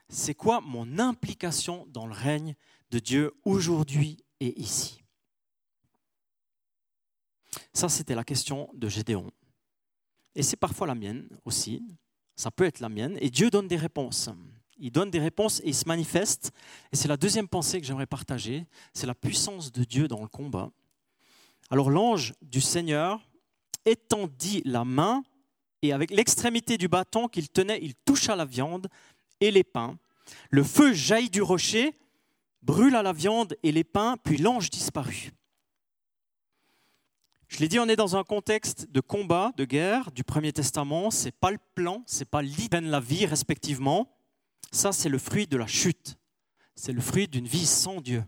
C'est 0.10 0.36
quoi 0.36 0.62
mon 0.62 1.00
implication 1.00 1.88
dans 1.90 2.06
le 2.06 2.14
règne 2.14 2.56
de 2.90 3.00
Dieu 3.00 3.34
aujourd'hui 3.46 4.18
et 4.40 4.60
ici? 4.60 5.04
Ça, 7.74 7.90
c'était 7.90 8.16
la 8.16 8.24
question 8.24 8.70
de 8.74 8.90
Gédéon. 8.90 9.32
Et 10.36 10.44
c'est 10.44 10.58
parfois 10.58 10.88
la 10.88 10.96
mienne 10.96 11.28
aussi. 11.46 11.82
Ça 12.36 12.52
peut 12.52 12.66
être 12.66 12.80
la 12.80 12.90
mienne. 12.90 13.18
Et 13.22 13.30
Dieu 13.30 13.50
donne 13.50 13.68
des 13.68 13.78
réponses. 13.78 14.30
Il 14.78 14.92
donne 14.92 15.12
des 15.12 15.20
réponses 15.20 15.60
et 15.60 15.68
il 15.68 15.76
se 15.76 15.88
manifeste. 15.88 16.52
Et 16.92 16.96
c'est 16.96 17.08
la 17.08 17.18
deuxième 17.18 17.48
pensée 17.48 17.80
que 17.80 17.86
j'aimerais 17.86 18.08
partager. 18.08 18.66
C'est 18.94 19.08
la 19.08 19.16
puissance 19.16 19.72
de 19.72 19.84
Dieu 19.84 20.08
dans 20.08 20.22
le 20.22 20.28
combat. 20.28 20.72
Alors 21.70 21.90
l'ange 21.90 22.34
du 22.42 22.62
Seigneur 22.62 23.22
étendit 23.86 24.62
la 24.66 24.84
main 24.84 25.24
et 25.82 25.94
avec 25.94 26.12
l'extrémité 26.12 26.78
du 26.78 26.88
bâton 26.88 27.28
qu'il 27.28 27.50
tenait, 27.50 27.80
il 27.82 27.96
toucha 27.96 28.36
la 28.36 28.46
viande 28.46 28.88
et 29.40 29.52
les 29.52 29.64
pains. 29.64 29.98
Le 30.50 30.64
feu 30.64 30.94
jaillit 30.94 31.30
du 31.30 31.42
rocher, 31.42 31.98
brûla 32.62 33.02
la 33.02 33.14
viande 33.14 33.56
et 33.64 33.72
les 33.72 33.84
pains, 33.84 34.16
puis 34.24 34.38
l'ange 34.38 34.70
disparut. 34.70 35.32
Je 37.48 37.60
l'ai 37.60 37.68
dit, 37.68 37.80
on 37.80 37.90
est 37.90 37.98
dans 37.98 38.16
un 38.16 38.24
contexte 38.24 38.90
de 38.92 39.02
combat, 39.02 39.52
de 39.58 39.66
guerre 39.66 40.12
du 40.12 40.24
Premier 40.24 40.54
Testament. 40.54 41.12
C'est 41.12 41.36
pas 41.36 41.52
le 41.52 41.58
plan, 41.76 42.02
c'est 42.06 42.30
pas 42.30 42.42
l'idée 42.42 42.80
de 42.80 42.90
la 42.90 43.02
vie 43.02 43.26
respectivement. 43.26 44.10
Ça, 44.72 44.94
c'est 44.94 45.10
le 45.10 45.18
fruit 45.18 45.48
de 45.48 45.58
la 45.58 45.68
chute. 45.68 46.16
C'est 46.76 46.94
le 46.94 47.02
fruit 47.02 47.28
d'une 47.28 47.48
vie 47.48 47.66
sans 47.66 48.00
Dieu. 48.00 48.24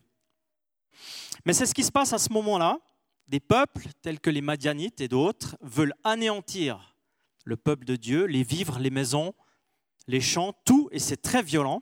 Mais 1.45 1.53
c'est 1.53 1.65
ce 1.65 1.73
qui 1.73 1.85
se 1.85 1.91
passe 1.91 2.11
à 2.11 2.17
ce 2.17 2.33
moment-là. 2.33 2.79
Des 3.29 3.39
peuples 3.39 3.87
tels 4.01 4.19
que 4.19 4.29
les 4.29 4.41
Madianites 4.41 4.99
et 4.99 5.07
d'autres 5.07 5.55
veulent 5.61 5.95
anéantir 6.03 6.92
le 7.43 7.57
peuple 7.57 7.85
de 7.85 7.95
Dieu, 7.95 8.25
les 8.25 8.43
vivres, 8.43 8.79
les 8.79 8.89
maisons, 8.89 9.33
les 10.07 10.21
champs, 10.21 10.53
tout, 10.65 10.89
et 10.91 10.99
c'est 10.99 11.21
très 11.21 11.41
violent. 11.41 11.81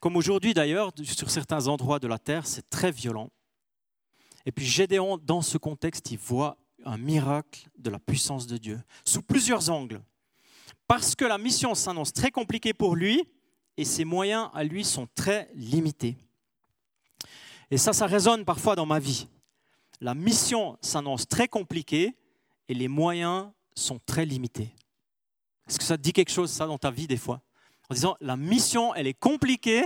Comme 0.00 0.16
aujourd'hui 0.16 0.54
d'ailleurs, 0.54 0.92
sur 1.04 1.30
certains 1.30 1.68
endroits 1.68 1.98
de 1.98 2.08
la 2.08 2.18
terre, 2.18 2.46
c'est 2.46 2.68
très 2.70 2.90
violent. 2.90 3.30
Et 4.44 4.52
puis 4.52 4.66
Gédéon, 4.66 5.18
dans 5.18 5.42
ce 5.42 5.58
contexte, 5.58 6.10
il 6.10 6.18
voit 6.18 6.58
un 6.84 6.98
miracle 6.98 7.68
de 7.78 7.90
la 7.90 8.00
puissance 8.00 8.46
de 8.46 8.56
Dieu, 8.56 8.80
sous 9.04 9.22
plusieurs 9.22 9.70
angles. 9.70 10.02
Parce 10.88 11.14
que 11.14 11.24
la 11.24 11.38
mission 11.38 11.74
s'annonce 11.74 12.12
très 12.12 12.30
compliquée 12.30 12.74
pour 12.74 12.96
lui 12.96 13.22
et 13.76 13.84
ses 13.84 14.04
moyens 14.04 14.50
à 14.52 14.64
lui 14.64 14.84
sont 14.84 15.08
très 15.14 15.50
limités. 15.54 16.16
Et 17.70 17.78
ça, 17.78 17.92
ça 17.92 18.06
résonne 18.06 18.44
parfois 18.44 18.74
dans 18.74 18.84
ma 18.86 18.98
vie. 18.98 19.28
La 20.00 20.14
mission 20.14 20.76
s'annonce 20.80 21.28
très 21.28 21.48
compliquée 21.48 22.16
et 22.68 22.74
les 22.74 22.88
moyens 22.88 23.50
sont 23.74 24.00
très 24.04 24.24
limités. 24.24 24.74
Est-ce 25.68 25.78
que 25.78 25.84
ça 25.84 25.96
te 25.96 26.02
dit 26.02 26.12
quelque 26.12 26.32
chose, 26.32 26.50
ça, 26.50 26.66
dans 26.66 26.78
ta 26.78 26.90
vie, 26.90 27.06
des 27.06 27.16
fois? 27.16 27.40
En 27.88 27.94
disant, 27.94 28.16
la 28.20 28.36
mission, 28.36 28.94
elle 28.94 29.06
est 29.06 29.14
compliquée 29.14 29.84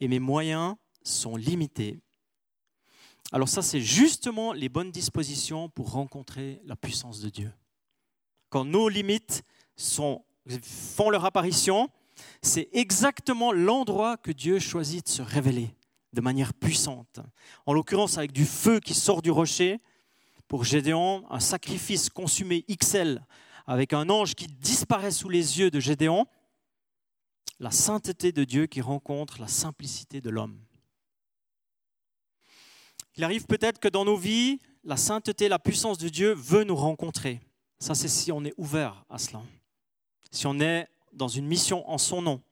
et 0.00 0.08
mes 0.08 0.18
moyens 0.18 0.76
sont 1.02 1.36
limités. 1.36 2.00
Alors 3.32 3.48
ça, 3.48 3.62
c'est 3.62 3.80
justement 3.80 4.52
les 4.52 4.68
bonnes 4.68 4.90
dispositions 4.90 5.68
pour 5.68 5.92
rencontrer 5.92 6.60
la 6.64 6.76
puissance 6.76 7.20
de 7.20 7.28
Dieu. 7.28 7.52
Quand 8.48 8.64
nos 8.64 8.88
limites 8.88 9.44
font 9.76 11.10
leur 11.10 11.24
apparition, 11.24 11.88
c'est 12.42 12.68
exactement 12.72 13.52
l'endroit 13.52 14.16
que 14.16 14.32
Dieu 14.32 14.58
choisit 14.58 15.06
de 15.06 15.10
se 15.10 15.22
révéler 15.22 15.74
de 16.12 16.20
manière 16.20 16.52
puissante. 16.52 17.20
En 17.66 17.72
l'occurrence, 17.72 18.18
avec 18.18 18.32
du 18.32 18.44
feu 18.44 18.80
qui 18.80 18.94
sort 18.94 19.22
du 19.22 19.30
rocher, 19.30 19.80
pour 20.50 20.64
Gédéon, 20.64 21.24
un 21.30 21.38
sacrifice 21.38 22.10
consumé 22.10 22.64
XL, 22.68 23.24
avec 23.68 23.92
un 23.92 24.10
ange 24.10 24.34
qui 24.34 24.48
disparaît 24.48 25.12
sous 25.12 25.28
les 25.28 25.60
yeux 25.60 25.70
de 25.70 25.78
Gédéon, 25.78 26.26
la 27.60 27.70
sainteté 27.70 28.32
de 28.32 28.42
Dieu 28.42 28.66
qui 28.66 28.80
rencontre 28.80 29.40
la 29.40 29.46
simplicité 29.46 30.20
de 30.20 30.28
l'homme. 30.28 30.58
Il 33.16 33.22
arrive 33.22 33.46
peut-être 33.46 33.78
que 33.78 33.86
dans 33.86 34.04
nos 34.04 34.16
vies, 34.16 34.58
la 34.82 34.96
sainteté, 34.96 35.48
la 35.48 35.60
puissance 35.60 35.98
de 35.98 36.08
Dieu 36.08 36.34
veut 36.34 36.64
nous 36.64 36.74
rencontrer. 36.74 37.40
Ça, 37.78 37.94
c'est 37.94 38.08
si 38.08 38.32
on 38.32 38.44
est 38.44 38.54
ouvert 38.56 39.04
à 39.08 39.18
cela. 39.18 39.42
Si 40.32 40.48
on 40.48 40.58
est 40.58 40.88
dans 41.12 41.28
une 41.28 41.46
mission 41.46 41.88
en 41.88 41.96
son 41.96 42.22
nom. 42.22 42.42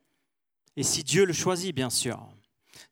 Et 0.77 0.85
si 0.85 1.03
Dieu 1.03 1.25
le 1.25 1.33
choisit, 1.33 1.75
bien 1.75 1.91
sûr. 1.91 2.29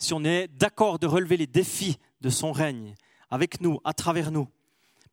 Si 0.01 0.15
on 0.15 0.25
est 0.25 0.49
d'accord 0.49 0.99
de 0.99 1.07
relever 1.07 1.37
les 1.37 1.47
défis 1.47 1.97
de 2.23 2.29
son 2.29 2.51
règne 2.51 2.97
avec 3.31 3.61
nous, 3.61 3.79
à 3.85 3.93
travers 3.93 4.33
nous. 4.33 4.49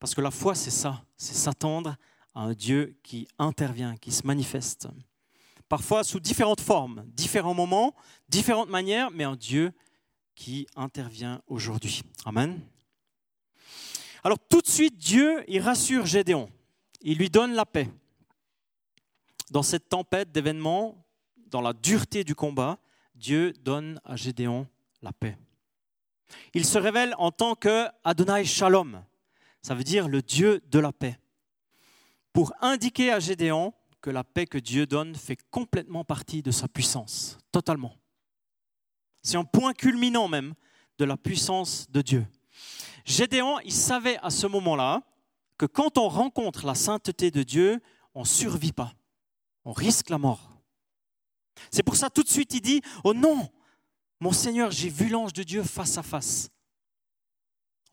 Parce 0.04 0.16
que 0.16 0.20
la 0.20 0.32
foi, 0.32 0.54
c'est 0.54 0.70
ça. 0.70 1.02
C'est 1.16 1.34
s'attendre 1.34 1.96
à 2.36 2.42
un 2.42 2.52
Dieu 2.52 3.00
qui 3.04 3.26
intervient, 3.40 3.96
qui 3.96 4.12
se 4.12 4.28
manifeste. 4.28 4.90
Parfois 5.70 6.04
sous 6.04 6.20
différentes 6.20 6.60
formes, 6.60 7.06
différents 7.08 7.54
moments, 7.54 7.96
différentes 8.28 8.68
manières, 8.68 9.12
mais 9.12 9.24
un 9.24 9.38
Dieu 9.38 9.72
qui 10.36 10.68
intervient 10.76 11.42
aujourd'hui. 11.48 12.02
Amen. 12.26 12.60
Alors 14.26 14.40
tout 14.50 14.60
de 14.60 14.68
suite, 14.68 14.98
Dieu, 14.98 15.42
il 15.48 15.62
rassure 15.62 16.06
Gédéon. 16.06 16.50
Il 17.00 17.18
lui 17.18 17.30
donne 17.30 17.54
la 17.54 17.66
paix. 17.66 17.90
Dans 19.52 19.64
cette 19.64 19.88
tempête 19.88 20.34
d'événements, 20.34 21.02
dans 21.48 21.62
la 21.62 21.72
dureté 21.72 22.26
du 22.26 22.36
combat, 22.36 22.78
Dieu 23.16 23.54
donne 23.62 24.02
à 24.04 24.18
Gédéon 24.18 24.68
la 25.02 25.14
paix. 25.14 25.38
Il 26.54 26.66
se 26.66 26.78
révèle 26.78 27.16
en 27.18 27.32
tant 27.32 27.56
que 27.56 27.88
Adonai 28.04 28.44
Shalom, 28.44 29.02
ça 29.64 29.74
veut 29.74 29.84
dire 29.84 30.08
le 30.08 30.22
Dieu 30.22 30.62
de 30.70 30.80
la 30.80 30.92
paix, 30.92 31.18
pour 32.34 32.54
indiquer 32.62 33.12
à 33.12 33.20
Gédéon 33.20 33.74
que 34.02 34.10
la 34.10 34.24
paix 34.24 34.46
que 34.46 34.58
Dieu 34.58 34.86
donne 34.86 35.16
fait 35.16 35.38
complètement 35.50 36.04
partie 36.04 36.44
de 36.44 36.52
sa 36.52 36.68
puissance, 36.68 37.38
totalement. 37.52 37.96
C'est 39.22 39.38
un 39.38 39.46
point 39.46 39.74
culminant 39.74 40.28
même 40.28 40.54
de 40.98 41.06
la 41.06 41.16
puissance 41.16 41.90
de 41.90 42.02
Dieu. 42.02 42.28
Gédéon, 43.06 43.60
il 43.62 43.72
savait 43.72 44.18
à 44.22 44.30
ce 44.30 44.46
moment-là 44.48 45.02
que 45.58 45.66
quand 45.66 45.98
on 45.98 46.10
rencontre 46.10 46.66
la 46.66 46.76
sainteté 46.76 47.32
de 47.32 47.44
Dieu, 47.44 47.82
on 48.14 48.22
ne 48.22 48.26
survit 48.26 48.74
pas, 48.74 48.94
on 49.64 49.72
risque 49.72 50.10
la 50.10 50.18
mort. 50.18 50.50
C'est 51.72 51.84
pour 51.84 51.96
ça 51.96 52.10
tout 52.10 52.24
de 52.24 52.30
suite 52.30 52.54
il 52.54 52.62
dit, 52.62 52.82
oh 53.04 53.14
non, 53.14 53.50
mon 54.20 54.32
Seigneur, 54.32 54.72
j'ai 54.72 54.90
vu 54.90 55.08
l'ange 55.08 55.34
de 55.34 55.44
Dieu 55.44 55.64
face 55.64 55.98
à 55.98 56.04
face. 56.04 56.50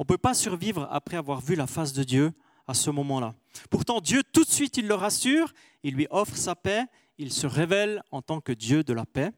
On 0.01 0.03
ne 0.03 0.07
peut 0.07 0.17
pas 0.17 0.33
survivre 0.33 0.89
après 0.91 1.19
avoir 1.19 1.43
vu 1.43 1.55
la 1.55 1.67
face 1.67 1.93
de 1.93 2.05
Dieu 2.05 2.33
à 2.67 2.73
ce 2.73 2.89
moment-là. 2.89 3.35
Pourtant, 3.69 4.01
Dieu, 4.01 4.23
tout 4.33 4.45
de 4.45 4.49
suite, 4.49 4.79
il 4.79 4.87
le 4.87 4.95
rassure, 4.95 5.53
il 5.83 5.95
lui 5.95 6.07
offre 6.09 6.39
sa 6.39 6.57
paix, 6.57 6.87
il 7.19 7.31
se 7.31 7.47
révèle 7.47 8.03
en 8.11 8.23
tant 8.23 8.41
que 8.41 8.53
Dieu 8.53 8.83
de 8.83 8.95
la 8.95 9.05
paix. 9.05 9.31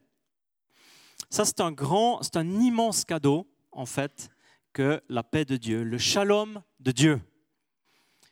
Ça, 1.30 1.44
c'est 1.44 1.58
un 1.58 1.72
grand, 1.72 2.22
c'est 2.22 2.36
un 2.36 2.48
immense 2.60 3.04
cadeau, 3.04 3.50
en 3.72 3.86
fait, 3.86 4.30
que 4.72 5.02
la 5.08 5.24
paix 5.24 5.44
de 5.44 5.56
Dieu, 5.56 5.82
le 5.82 5.98
shalom 5.98 6.62
de 6.78 6.92
Dieu. 6.92 7.20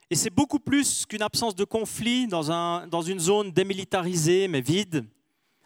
Et 0.08 0.14
c'est 0.14 0.30
beaucoup 0.30 0.60
plus 0.60 1.06
qu'une 1.06 1.22
absence 1.22 1.56
de 1.56 1.64
conflit 1.64 2.28
dans, 2.28 2.52
un, 2.52 2.86
dans 2.86 3.02
une 3.02 3.18
zone 3.18 3.50
démilitarisée 3.50 4.46
mais 4.46 4.60
vide. 4.60 5.04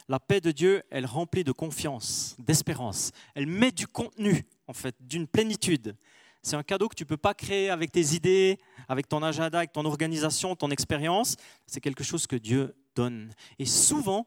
La 0.09 0.19
paix 0.19 0.41
de 0.41 0.51
Dieu, 0.51 0.83
elle 0.91 1.05
remplit 1.05 1.45
de 1.45 1.53
confiance, 1.53 2.37
d'espérance. 2.39 3.11
Elle 3.35 3.49
met 3.49 3.71
du 3.71 3.87
contenu, 3.87 4.47
en 4.67 4.73
fait, 4.73 4.97
d'une 5.01 5.27
plénitude. 5.27 5.95
C'est 6.45 6.57
un 6.57 6.63
cadeau 6.63 6.89
que 6.89 6.95
tu 6.95 7.05
ne 7.05 7.09
peux 7.09 7.17
pas 7.17 7.33
créer 7.33 7.71
avec 7.71 7.91
tes 7.91 8.15
idées, 8.15 8.59
avec 8.87 9.09
ton 9.09 9.23
agenda, 9.23 9.59
avec 9.59 9.73
ton 9.73 9.87
organisation, 9.87 10.55
ton 10.55 10.71
expérience. 10.71 11.37
C'est 11.67 11.81
quelque 11.81 12.05
chose 12.05 12.27
que 12.27 12.37
Dieu 12.37 12.77
donne. 12.95 13.33
Et 13.59 13.65
souvent, 13.65 14.27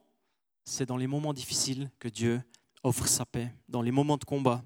c'est 0.65 0.87
dans 0.87 0.97
les 0.97 1.05
moments 1.05 1.31
difficiles 1.31 1.91
que 1.99 2.07
Dieu 2.07 2.41
offre 2.83 3.07
sa 3.07 3.23
paix, 3.23 3.53
dans 3.69 3.83
les 3.83 3.91
moments 3.91 4.17
de 4.17 4.25
combat. 4.25 4.63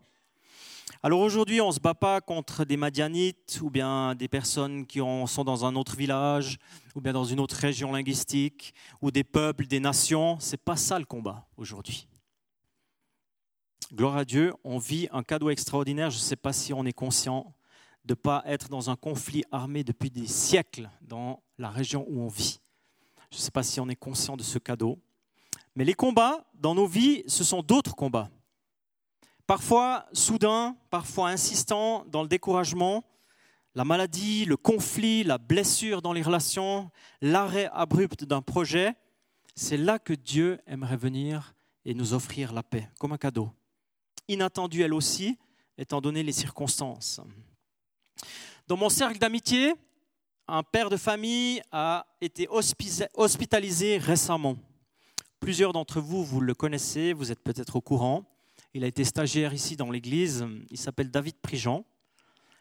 Alors 1.04 1.20
aujourd'hui, 1.20 1.60
on 1.60 1.68
ne 1.68 1.74
se 1.74 1.82
bat 1.82 1.94
pas 1.94 2.22
contre 2.22 2.64
des 2.64 2.78
Madianites 2.78 3.60
ou 3.62 3.70
bien 3.70 4.16
des 4.16 4.30
personnes 4.30 4.86
qui 4.86 5.00
sont 5.00 5.44
dans 5.44 5.66
un 5.66 5.76
autre 5.76 5.98
village 5.98 6.58
ou 6.96 7.02
bien 7.02 7.12
dans 7.12 7.26
une 7.26 7.42
autre 7.42 7.58
région 7.58 7.92
linguistique 7.92 8.74
ou 9.02 9.12
des 9.12 9.26
peuples, 9.26 9.68
des 9.68 9.82
nations. 9.82 10.40
Ce 10.40 10.52
n'est 10.52 10.58
pas 10.58 10.78
ça 10.78 10.98
le 11.00 11.06
combat 11.06 11.46
aujourd'hui. 11.58 12.08
Gloire 13.94 14.16
à 14.16 14.24
Dieu, 14.24 14.54
on 14.64 14.78
vit 14.78 15.10
un 15.12 15.22
cadeau 15.22 15.50
extraordinaire. 15.50 16.12
Je 16.12 16.16
ne 16.16 16.22
sais 16.22 16.38
pas 16.38 16.54
si 16.54 16.72
on 16.72 16.86
est 16.86 16.94
conscient 16.94 17.54
de 18.06 18.14
ne 18.14 18.16
pas 18.16 18.42
être 18.46 18.70
dans 18.70 18.90
un 18.90 18.96
conflit 18.96 19.44
armé 19.52 19.84
depuis 19.84 20.10
des 20.10 20.28
siècles 20.28 20.90
dans 21.02 21.44
la 21.58 21.70
région 21.70 22.06
où 22.08 22.22
on 22.22 22.30
vit. 22.30 22.62
Je 23.32 23.36
ne 23.36 23.42
sais 23.42 23.52
pas 23.52 23.64
si 23.64 23.82
on 23.82 23.90
est 23.90 23.98
conscient 23.98 24.38
de 24.38 24.44
ce 24.44 24.60
cadeau. 24.60 24.98
Mais 25.76 25.84
les 25.84 25.94
combats 25.94 26.46
dans 26.54 26.74
nos 26.74 26.88
vies, 26.88 27.24
ce 27.28 27.44
sont 27.44 27.62
d'autres 27.62 27.94
combats. 27.94 28.30
Parfois 29.46 30.06
soudains, 30.14 30.78
parfois 30.90 31.28
insistants 31.28 32.06
dans 32.06 32.22
le 32.22 32.30
découragement, 32.30 33.04
la 33.76 33.84
maladie, 33.84 34.46
le 34.46 34.56
conflit, 34.56 35.26
la 35.26 35.38
blessure 35.38 36.02
dans 36.02 36.14
les 36.14 36.22
relations, 36.22 36.90
l'arrêt 37.22 37.70
abrupt 37.74 38.24
d'un 38.24 38.42
projet, 38.42 38.94
c'est 39.54 39.76
là 39.76 40.00
que 40.00 40.14
Dieu 40.14 40.62
aimerait 40.66 40.96
venir 40.96 41.56
et 41.84 41.94
nous 41.94 42.14
offrir 42.14 42.54
la 42.54 42.64
paix 42.64 42.90
comme 42.98 43.12
un 43.12 43.18
cadeau. 43.18 43.52
Inattendue 44.28 44.82
elle 44.82 44.94
aussi, 44.94 45.38
étant 45.78 46.02
donné 46.02 46.24
les 46.24 46.32
circonstances. 46.32 47.20
Dans 48.68 48.78
mon 48.78 48.90
cercle 48.90 49.18
d'amitié, 49.18 49.74
un 50.48 50.64
père 50.64 50.90
de 50.90 50.98
famille 50.98 51.62
a 51.72 52.06
été 52.20 52.48
hospitalisé 53.16 53.98
récemment. 53.98 54.58
Plusieurs 55.40 55.74
d'entre 55.74 56.00
vous, 56.00 56.24
vous 56.24 56.40
le 56.40 56.54
connaissez, 56.54 57.14
vous 57.14 57.32
êtes 57.32 57.42
peut-être 57.42 57.76
au 57.76 57.82
courant. 57.82 58.24
Il 58.74 58.84
a 58.84 58.88
été 58.88 59.04
stagiaire 59.04 59.54
ici 59.54 59.76
dans 59.76 59.92
l'église. 59.92 60.46
Il 60.70 60.78
s'appelle 60.78 61.10
David 61.10 61.36
Prigent. 61.42 61.84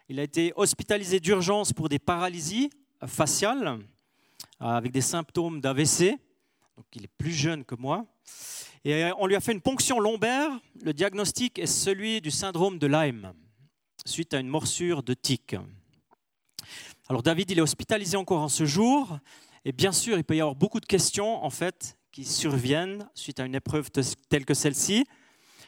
Il 0.08 0.18
a 0.18 0.22
été 0.22 0.52
hospitalisé 0.56 1.20
d'urgence 1.20 1.72
pour 1.72 1.88
des 1.88 1.98
paralysies 1.98 2.70
faciales 3.06 3.78
avec 4.58 4.92
des 4.92 5.00
symptômes 5.00 5.60
d'AVC. 5.60 6.18
Donc 6.80 6.86
il 6.94 7.04
est 7.04 7.12
plus 7.18 7.32
jeune 7.32 7.62
que 7.62 7.74
moi. 7.74 8.06
Et 8.86 9.04
euh, 9.04 9.12
on 9.18 9.26
lui 9.26 9.36
a 9.36 9.40
fait 9.40 9.52
une 9.52 9.60
ponction 9.60 10.00
lombaire. 10.00 10.50
Le 10.82 10.94
diagnostic 10.94 11.58
est 11.58 11.66
celui 11.66 12.22
du 12.22 12.30
syndrome 12.30 12.78
de 12.78 12.86
Lyme, 12.86 13.34
suite 14.06 14.32
à 14.32 14.40
une 14.40 14.48
morsure 14.48 15.02
de 15.02 15.12
tique. 15.12 15.56
Alors 17.10 17.22
David, 17.22 17.50
il 17.50 17.58
est 17.58 17.60
hospitalisé 17.60 18.16
encore 18.16 18.40
en 18.40 18.48
ce 18.48 18.64
jour. 18.64 19.18
Et 19.66 19.72
bien 19.72 19.92
sûr, 19.92 20.16
il 20.16 20.24
peut 20.24 20.36
y 20.36 20.40
avoir 20.40 20.54
beaucoup 20.54 20.80
de 20.80 20.86
questions 20.86 21.44
en 21.44 21.50
fait 21.50 21.98
qui 22.12 22.24
surviennent 22.24 23.06
suite 23.12 23.40
à 23.40 23.44
une 23.44 23.54
épreuve 23.54 23.90
telle 24.30 24.46
que 24.46 24.54
celle-ci 24.54 25.04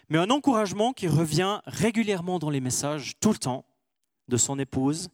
mais 0.08 0.16
un 0.16 0.30
encouragement 0.30 0.94
qui 0.94 1.08
revient 1.08 1.60
régulièrement 1.66 2.38
dans 2.38 2.50
les 2.50 2.60
messages, 2.60 3.18
tout 3.20 3.32
le 3.32 3.38
temps, 3.38 3.66
de 4.28 4.38
son 4.38 4.58
épouse 4.58 5.10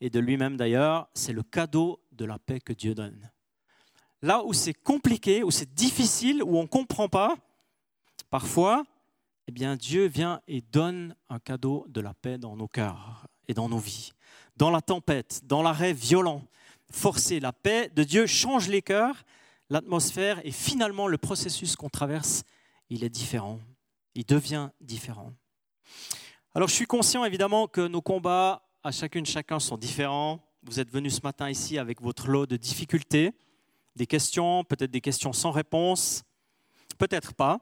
et 0.00 0.10
de 0.10 0.18
lui-même 0.18 0.56
d'ailleurs, 0.56 1.08
c'est 1.14 1.32
le 1.32 1.44
cadeau 1.44 2.02
de 2.10 2.24
la 2.24 2.38
paix 2.38 2.58
que 2.58 2.72
Dieu 2.72 2.94
donne. 2.94 3.30
Là 4.22 4.44
où 4.44 4.52
c'est 4.52 4.74
compliqué, 4.74 5.42
où 5.42 5.50
c'est 5.50 5.72
difficile, 5.74 6.42
où 6.42 6.58
on 6.58 6.62
ne 6.62 6.68
comprend 6.68 7.08
pas, 7.08 7.36
parfois, 8.28 8.84
eh 9.46 9.52
bien 9.52 9.76
Dieu 9.76 10.06
vient 10.06 10.40
et 10.46 10.60
donne 10.60 11.14
un 11.28 11.38
cadeau 11.38 11.86
de 11.88 12.00
la 12.00 12.14
paix 12.14 12.38
dans 12.38 12.56
nos 12.56 12.68
cœurs 12.68 13.26
et 13.48 13.54
dans 13.54 13.68
nos 13.68 13.78
vies. 13.78 14.12
Dans 14.56 14.70
la 14.70 14.82
tempête, 14.82 15.40
dans 15.44 15.62
l'arrêt 15.62 15.92
violent, 15.92 16.42
forcé, 16.90 17.40
la 17.40 17.52
paix 17.52 17.90
de 17.94 18.04
Dieu 18.04 18.26
change 18.26 18.68
les 18.68 18.82
cœurs, 18.82 19.24
l'atmosphère 19.70 20.44
et 20.44 20.52
finalement 20.52 21.06
le 21.06 21.18
processus 21.18 21.76
qu'on 21.76 21.88
traverse, 21.88 22.42
il 22.90 23.04
est 23.04 23.08
différent 23.08 23.58
il 24.14 24.24
devient 24.24 24.70
différent. 24.80 25.32
Alors 26.54 26.68
je 26.68 26.74
suis 26.74 26.86
conscient 26.86 27.24
évidemment 27.24 27.68
que 27.68 27.86
nos 27.86 28.02
combats 28.02 28.62
à 28.82 28.90
chacune, 28.90 29.26
chacun 29.26 29.60
sont 29.60 29.76
différents. 29.76 30.40
Vous 30.62 30.80
êtes 30.80 30.90
venus 30.90 31.16
ce 31.16 31.20
matin 31.22 31.48
ici 31.48 31.78
avec 31.78 32.00
votre 32.00 32.28
lot 32.28 32.46
de 32.46 32.56
difficultés, 32.56 33.32
des 34.00 34.06
questions, 34.06 34.64
peut-être 34.64 34.90
des 34.90 35.02
questions 35.02 35.34
sans 35.34 35.50
réponse, 35.50 36.24
peut-être 36.96 37.34
pas. 37.34 37.60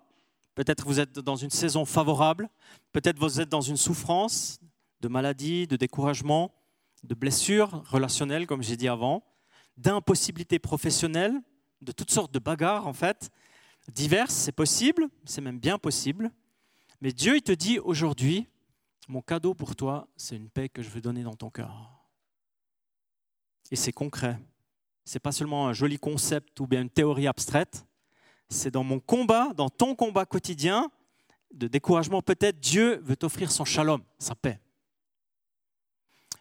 Peut-être 0.54 0.86
vous 0.86 1.00
êtes 1.00 1.18
dans 1.18 1.34
une 1.34 1.50
saison 1.50 1.84
favorable, 1.84 2.48
peut-être 2.92 3.18
vous 3.18 3.40
êtes 3.40 3.48
dans 3.48 3.60
une 3.60 3.76
souffrance 3.76 4.60
de 5.00 5.08
maladie, 5.08 5.66
de 5.66 5.74
découragement, 5.74 6.54
de 7.02 7.16
blessures 7.16 7.82
relationnelles, 7.90 8.46
comme 8.46 8.62
j'ai 8.62 8.76
dit 8.76 8.86
avant, 8.86 9.24
d'impossibilités 9.76 10.60
professionnelles, 10.60 11.34
de 11.82 11.90
toutes 11.90 12.12
sortes 12.12 12.32
de 12.32 12.38
bagarres 12.38 12.86
en 12.86 12.92
fait 12.92 13.30
diverses, 13.92 14.34
c'est 14.34 14.52
possible, 14.52 15.08
c'est 15.24 15.40
même 15.40 15.58
bien 15.58 15.76
possible. 15.76 16.30
Mais 17.00 17.10
Dieu, 17.10 17.36
il 17.36 17.42
te 17.42 17.52
dit 17.52 17.80
aujourd'hui, 17.80 18.46
mon 19.08 19.22
cadeau 19.22 19.54
pour 19.54 19.74
toi, 19.74 20.06
c'est 20.16 20.36
une 20.36 20.50
paix 20.50 20.68
que 20.68 20.82
je 20.82 20.88
veux 20.88 21.00
donner 21.00 21.24
dans 21.24 21.34
ton 21.34 21.50
cœur. 21.50 21.90
Et 23.72 23.76
c'est 23.76 23.92
concret. 23.92 24.38
C'est 25.08 25.20
pas 25.20 25.32
seulement 25.32 25.68
un 25.68 25.72
joli 25.72 25.98
concept 25.98 26.60
ou 26.60 26.66
bien 26.66 26.82
une 26.82 26.90
théorie 26.90 27.26
abstraite. 27.26 27.86
C'est 28.50 28.70
dans 28.70 28.84
mon 28.84 29.00
combat, 29.00 29.54
dans 29.56 29.70
ton 29.70 29.94
combat 29.94 30.26
quotidien 30.26 30.90
de 31.50 31.66
découragement 31.66 32.20
peut-être, 32.20 32.60
Dieu 32.60 33.00
veut 33.06 33.16
t'offrir 33.16 33.50
son 33.50 33.64
shalom, 33.64 34.02
sa 34.18 34.34
paix. 34.34 34.60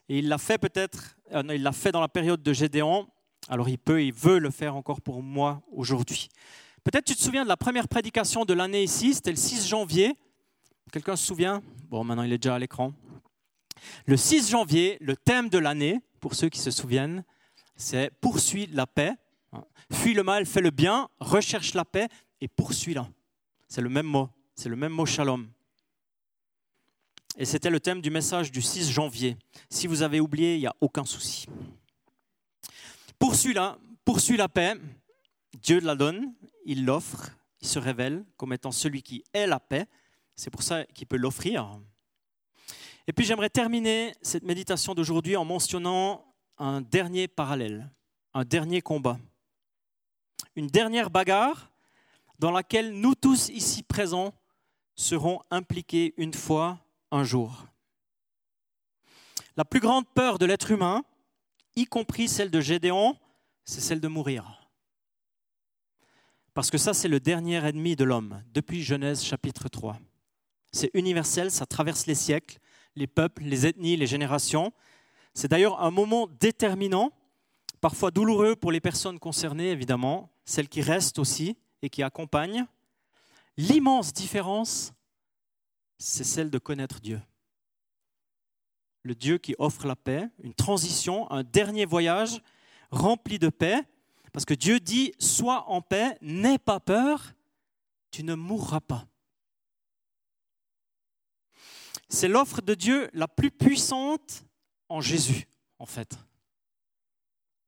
Et 0.10 0.19
il 0.19 0.27
l'a 0.27 0.38
fait 0.38 0.58
peut-être, 0.58 1.15
euh, 1.32 1.43
il 1.56 1.63
l'a 1.63 1.71
fait 1.71 1.93
dans 1.93 2.01
la 2.01 2.10
période 2.10 2.43
de 2.43 2.51
Gédéon, 2.51 3.08
alors 3.47 3.69
il 3.69 3.77
peut, 3.77 4.03
il 4.03 4.12
veut 4.12 4.38
le 4.38 4.51
faire 4.51 4.75
encore 4.75 4.99
pour 4.99 5.23
moi 5.23 5.62
aujourd'hui. 5.71 6.27
Peut-être 6.84 7.06
tu 7.06 7.15
te 7.15 7.21
souviens 7.21 7.45
de 7.45 7.49
la 7.49 7.56
première 7.56 7.88
prédication 7.88 8.43
de 8.43 8.53
l'année 8.53 8.84
ici, 8.84 9.13
c'était 9.13 9.32
le 9.32 9.38
6 9.38 9.65
janvier. 9.65 10.13
Quelqu'un 10.91 11.15
se 11.15 11.25
souvient? 11.25 11.62
Bon, 11.86 12.03
maintenant 12.03 12.23
il 12.23 12.34
est 12.34 12.38
déjà 12.38 12.56
à 12.56 12.60
l'écran. 12.60 12.91
Le 14.06 14.17
6 14.17 14.49
janvier, 14.49 14.97
le 14.99 15.15
thème 15.15 15.47
de 15.47 15.58
l'année, 15.58 16.01
pour 16.19 16.36
ceux 16.36 16.49
qui 16.49 16.60
se 16.60 16.69
souviennent, 16.69 17.23
c'est 17.77 18.09
poursuis 18.19 18.67
la 18.67 18.87
paix, 18.87 19.13
fuis 19.91 20.13
le 20.13 20.23
mal, 20.23 20.45
fais 20.45 20.61
le 20.61 20.71
bien, 20.71 21.07
recherche 21.19 21.73
la 21.73 21.85
paix 21.85 22.07
et 22.41 22.47
poursuis-la. 22.47 23.07
C'est 23.67 23.81
le 23.81 23.89
même 23.89 24.05
mot, 24.05 24.29
c'est 24.55 24.69
le 24.69 24.75
même 24.75 24.91
mot 24.91 25.05
shalom. 25.05 25.47
Et 27.37 27.45
c'était 27.45 27.69
le 27.69 27.79
thème 27.79 28.01
du 28.01 28.09
message 28.09 28.51
du 28.51 28.61
6 28.61 28.91
janvier. 28.91 29.37
Si 29.69 29.85
vous 29.85 30.01
avez 30.01 30.19
oublié, 30.19 30.55
il 30.55 30.59
n'y 30.61 30.67
a 30.67 30.75
aucun 30.81 31.05
souci. 31.05 31.45
Poursuis-la, 33.19 33.77
poursuis 34.03 34.37
la 34.37 34.49
paix, 34.49 34.73
Dieu 35.61 35.79
la 35.79 35.95
donne, 35.95 36.33
il 36.65 36.83
l'offre, 36.83 37.29
il 37.61 37.67
se 37.67 37.77
révèle 37.77 38.25
comme 38.37 38.53
étant 38.53 38.71
celui 38.71 39.03
qui 39.03 39.23
est 39.33 39.45
la 39.45 39.59
paix. 39.59 39.85
C'est 40.35 40.49
pour 40.49 40.63
ça 40.63 40.83
qu'il 40.85 41.07
peut 41.07 41.17
l'offrir. 41.17 41.79
Et 43.07 43.13
puis 43.13 43.23
j'aimerais 43.23 43.49
terminer 43.49 44.13
cette 44.21 44.43
méditation 44.43 44.93
d'aujourd'hui 44.93 45.35
en 45.35 45.45
mentionnant 45.45 46.25
un 46.58 46.82
dernier 46.82 47.28
parallèle, 47.28 47.91
un 48.34 48.43
dernier 48.43 48.82
combat, 48.82 49.20
une 50.56 50.67
dernière 50.67 51.10
bagarre 51.10 51.72
dans 52.39 52.52
laquelle 52.52 52.91
nous 52.93 53.15
tous 53.15 53.50
ici 53.50 53.84
présents 53.84 54.34
seront 54.96 55.41
impliqués 55.52 56.13
une 56.17 56.34
fois, 56.34 56.80
un 57.12 57.24
jour. 57.24 57.65
La 59.56 59.65
plus 59.65 59.80
grande 59.80 60.08
peur 60.13 60.39
de 60.39 60.46
l'être 60.46 60.72
humain, 60.72 61.04
y 61.76 61.86
compris 61.86 62.28
celle 62.28 62.52
de 62.52 62.60
Gédéon, 62.60 63.17
c'est 63.63 63.82
celle 63.82 64.02
de 64.02 64.08
mourir. 64.08 64.70
Parce 66.54 66.72
que 66.72 66.78
ça, 66.78 66.93
c'est 66.93 67.08
le 67.08 67.20
dernier 67.20 67.63
ennemi 67.63 67.96
de 67.96 68.04
l'homme, 68.04 68.43
depuis 68.54 68.82
Genèse 68.82 69.24
chapitre 69.24 69.70
3. 69.70 70.00
C'est 70.72 70.89
universel, 70.96 71.52
ça 71.52 71.67
traverse 71.67 72.08
les 72.08 72.15
siècles, 72.15 72.58
les 72.96 73.08
peuples, 73.08 73.43
les 73.43 73.67
ethnies, 73.67 73.96
les 73.96 74.08
générations. 74.08 74.74
C'est 75.38 75.50
d'ailleurs 75.50 75.84
un 75.84 75.91
moment 75.91 76.26
déterminant, 76.39 77.12
parfois 77.80 78.10
douloureux 78.10 78.56
pour 78.56 78.71
les 78.71 78.82
personnes 78.82 79.19
concernées, 79.19 79.69
évidemment, 79.69 80.32
celles 80.45 80.67
qui 80.67 80.82
restent 80.82 81.19
aussi 81.19 81.56
et 81.84 81.91
qui 81.91 82.02
accompagnent. 82.02 82.65
L'immense 83.56 84.13
différence, 84.13 84.93
c'est 86.00 86.23
celle 86.23 86.50
de 86.50 86.58
connaître 86.58 87.02
Dieu. 87.02 87.21
Le 89.04 89.13
Dieu 89.13 89.38
qui 89.38 89.54
offre 89.60 89.86
la 89.86 89.95
paix, 89.95 90.28
une 90.41 90.56
transition, 90.56 91.30
un 91.32 91.43
dernier 91.43 91.86
voyage 91.86 92.41
rempli 92.89 93.38
de 93.38 93.50
paix, 93.50 93.80
parce 94.34 94.43
que 94.43 94.56
Dieu 94.56 94.80
dit, 94.80 95.13
sois 95.19 95.69
en 95.69 95.84
paix, 95.84 96.17
n'aie 96.19 96.58
pas 96.58 96.80
peur, 96.80 97.36
tu 98.10 98.23
ne 98.23 98.34
mourras 98.34 98.82
pas. 98.82 99.06
C'est 102.10 102.28
l'offre 102.28 102.63
de 102.63 102.73
Dieu 102.73 103.12
la 103.13 103.28
plus 103.28 103.52
puissante 103.52 104.46
en 104.89 105.02
Jésus, 105.02 105.47
en 105.80 105.86
fait. 105.86 106.17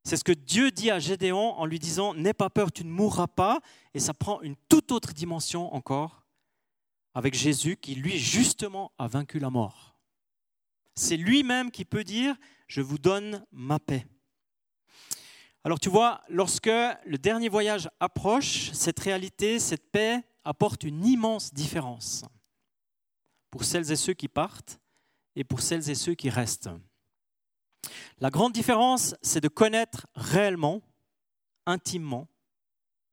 C'est 0.04 0.18
ce 0.18 0.24
que 0.24 0.32
Dieu 0.32 0.72
dit 0.72 0.92
à 0.92 1.00
Gédéon 1.00 1.54
en 1.54 1.66
lui 1.66 1.80
disant 1.80 2.14
N'aie 2.14 2.34
pas 2.34 2.50
peur, 2.50 2.72
tu 2.72 2.84
ne 2.84 2.90
mourras 2.90 3.28
pas. 3.28 3.60
Et 3.94 4.00
ça 4.00 4.14
prend 4.14 4.42
une 4.42 4.56
toute 4.68 4.92
autre 4.92 5.14
dimension 5.14 5.74
encore 5.74 6.26
avec 7.14 7.34
Jésus 7.34 7.78
qui, 7.78 7.96
lui, 7.96 8.18
justement, 8.18 8.92
a 8.98 9.08
vaincu 9.08 9.40
la 9.40 9.50
mort. 9.50 9.98
C'est 10.96 11.18
lui-même 11.18 11.72
qui 11.72 11.86
peut 11.86 12.04
dire 12.04 12.36
Je 12.68 12.82
vous 12.82 12.98
donne 12.98 13.46
ma 13.52 13.80
paix. 13.80 14.06
Alors 15.64 15.80
tu 15.80 15.90
vois, 15.90 16.22
lorsque 16.30 16.68
le 16.68 17.18
dernier 17.18 17.50
voyage 17.50 17.90
approche, 18.00 18.72
cette 18.72 19.00
réalité, 19.00 19.60
cette 19.60 19.92
paix 19.92 20.24
apporte 20.46 20.84
une 20.84 21.06
immense 21.06 21.54
différence 21.54 22.24
pour 23.52 23.66
celles 23.66 23.92
et 23.92 23.96
ceux 23.96 24.14
qui 24.14 24.28
partent 24.28 24.80
et 25.36 25.44
pour 25.44 25.62
celles 25.62 25.90
et 25.90 25.96
ceux 25.96 26.16
qui 26.16 26.30
restent. 26.30 26.70
La 28.22 28.30
grande 28.30 28.52
différence, 28.52 29.16
c'est 29.22 29.40
de 29.40 29.48
connaître 29.48 30.08
réellement, 30.14 30.82
intimement, 31.66 32.28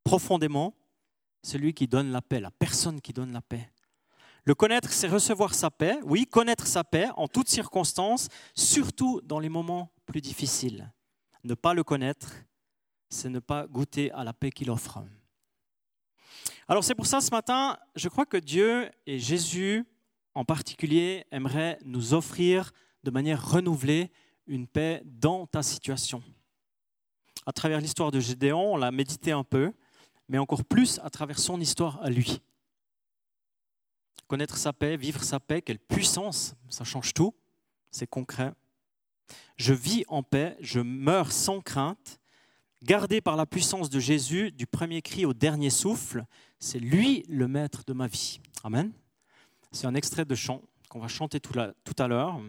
profondément, 0.03 0.75
celui 1.45 1.75
qui 1.75 1.87
donne 1.87 2.11
la 2.11 2.21
paix, 2.21 2.41
la 2.41 2.51
personne 2.51 3.01
qui 3.01 3.13
donne 3.13 3.33
la 3.33 3.41
paix. 3.41 3.71
Le 4.45 4.57
connaître, 4.57 4.91
c'est 4.91 5.07
recevoir 5.07 5.55
sa 5.55 5.71
paix. 5.71 6.01
Oui, 6.03 6.27
connaître 6.27 6.67
sa 6.67 6.83
paix 6.83 7.09
en 7.17 7.29
toutes 7.29 7.49
circonstances, 7.49 8.29
surtout 8.57 9.21
dans 9.23 9.39
les 9.39 9.49
moments 9.49 9.93
plus 10.07 10.21
difficiles. 10.21 10.93
Ne 11.45 11.55
pas 11.55 11.73
le 11.73 11.85
connaître, 11.85 12.33
c'est 13.09 13.29
ne 13.29 13.39
pas 13.39 13.69
goûter 13.69 14.11
à 14.11 14.25
la 14.25 14.33
paix 14.33 14.51
qu'il 14.51 14.71
offre. 14.71 15.05
Alors 16.67 16.83
c'est 16.83 16.97
pour 16.97 17.07
ça 17.07 17.21
ce 17.21 17.31
matin, 17.31 17.79
je 17.95 18.09
crois 18.09 18.27
que 18.27 18.37
Dieu 18.37 18.91
et 19.07 19.21
Jésus 19.21 19.85
en 20.35 20.45
particulier 20.45 21.27
aimerait 21.31 21.79
nous 21.85 22.13
offrir 22.13 22.73
de 23.05 23.13
manière 23.13 23.49
renouvelée 23.49 24.11
une 24.47 24.67
paix 24.67 25.03
dans 25.05 25.47
ta 25.47 25.63
situation. 25.63 26.23
À 27.45 27.53
travers 27.53 27.81
l'histoire 27.81 28.11
de 28.11 28.21
Gédéon, 28.21 28.75
on 28.75 28.77
l'a 28.77 28.91
médité 28.91 29.33
un 29.33 29.45
peu, 29.45 29.73
mais 30.29 30.39
encore 30.39 30.65
plus 30.65 30.99
à 31.03 31.11
travers 31.11 31.39
son 31.39 31.61
histoire 31.61 32.03
à 32.03 32.11
lui. 32.11 32.41
Connaître 34.27 34.57
sa 34.57 34.73
paix, 34.73 34.97
vivre 34.97 35.23
sa 35.23 35.39
paix, 35.39 35.63
quelle 35.63 35.79
puissance, 35.79 36.55
ça 36.69 36.85
change 36.85 37.15
tout, 37.15 37.35
c'est 37.91 38.09
concret. 38.09 38.53
Je 39.57 39.73
vis 39.73 40.05
en 40.09 40.23
paix, 40.23 40.57
je 40.61 40.81
meurs 40.81 41.31
sans 41.31 41.61
crainte, 41.61 42.19
gardé 42.83 43.21
par 43.21 43.37
la 43.37 43.47
puissance 43.47 43.91
de 43.91 44.01
Jésus 44.01 44.51
du 44.53 44.67
premier 44.67 45.03
cri 45.03 45.25
au 45.25 45.33
dernier 45.33 45.71
souffle, 45.71 46.25
c'est 46.59 46.79
lui 46.79 47.25
le 47.29 47.47
maître 47.49 47.85
de 47.87 47.93
ma 47.93 48.07
vie. 48.07 48.41
Amen. 48.65 48.93
C'est 49.73 49.87
un 49.87 49.95
extrait 49.95 50.25
de 50.25 50.35
chant 50.35 50.63
qu'on 50.89 51.01
va 51.01 51.09
chanter 51.09 51.41
tout, 51.41 51.53
à 51.99 52.09
l'heure. 52.09 52.41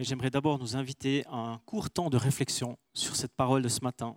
Mais 0.00 0.06
j'aimerais 0.06 0.30
d'abord 0.30 0.58
nous 0.58 0.76
inviter 0.76 1.26
à 1.26 1.36
un 1.36 1.58
court 1.58 1.90
temps 1.90 2.08
de 2.08 2.16
réflexion 2.16 2.78
sur 2.94 3.14
cette 3.16 3.34
parole 3.34 3.60
de 3.60 3.68
ce 3.68 3.80
matin, 3.82 4.16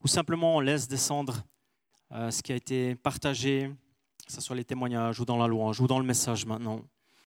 où 0.00 0.06
simplement 0.06 0.54
on 0.54 0.60
laisse 0.60 0.86
descendre 0.86 1.42
euh, 2.12 2.30
ce 2.30 2.40
qui 2.40 2.52
a 2.52 2.54
été 2.54 2.94
partagé, 2.94 3.68
que 4.24 4.32
ce 4.32 4.40
soit 4.40 4.54
les 4.54 4.64
témoignages 4.64 5.18
ou 5.18 5.24
dans 5.24 5.36
la 5.36 5.48
louange 5.48 5.80
ou 5.80 5.88
dans 5.88 5.98
le 5.98 6.04
message 6.04 6.46
maintenant. 6.46 6.84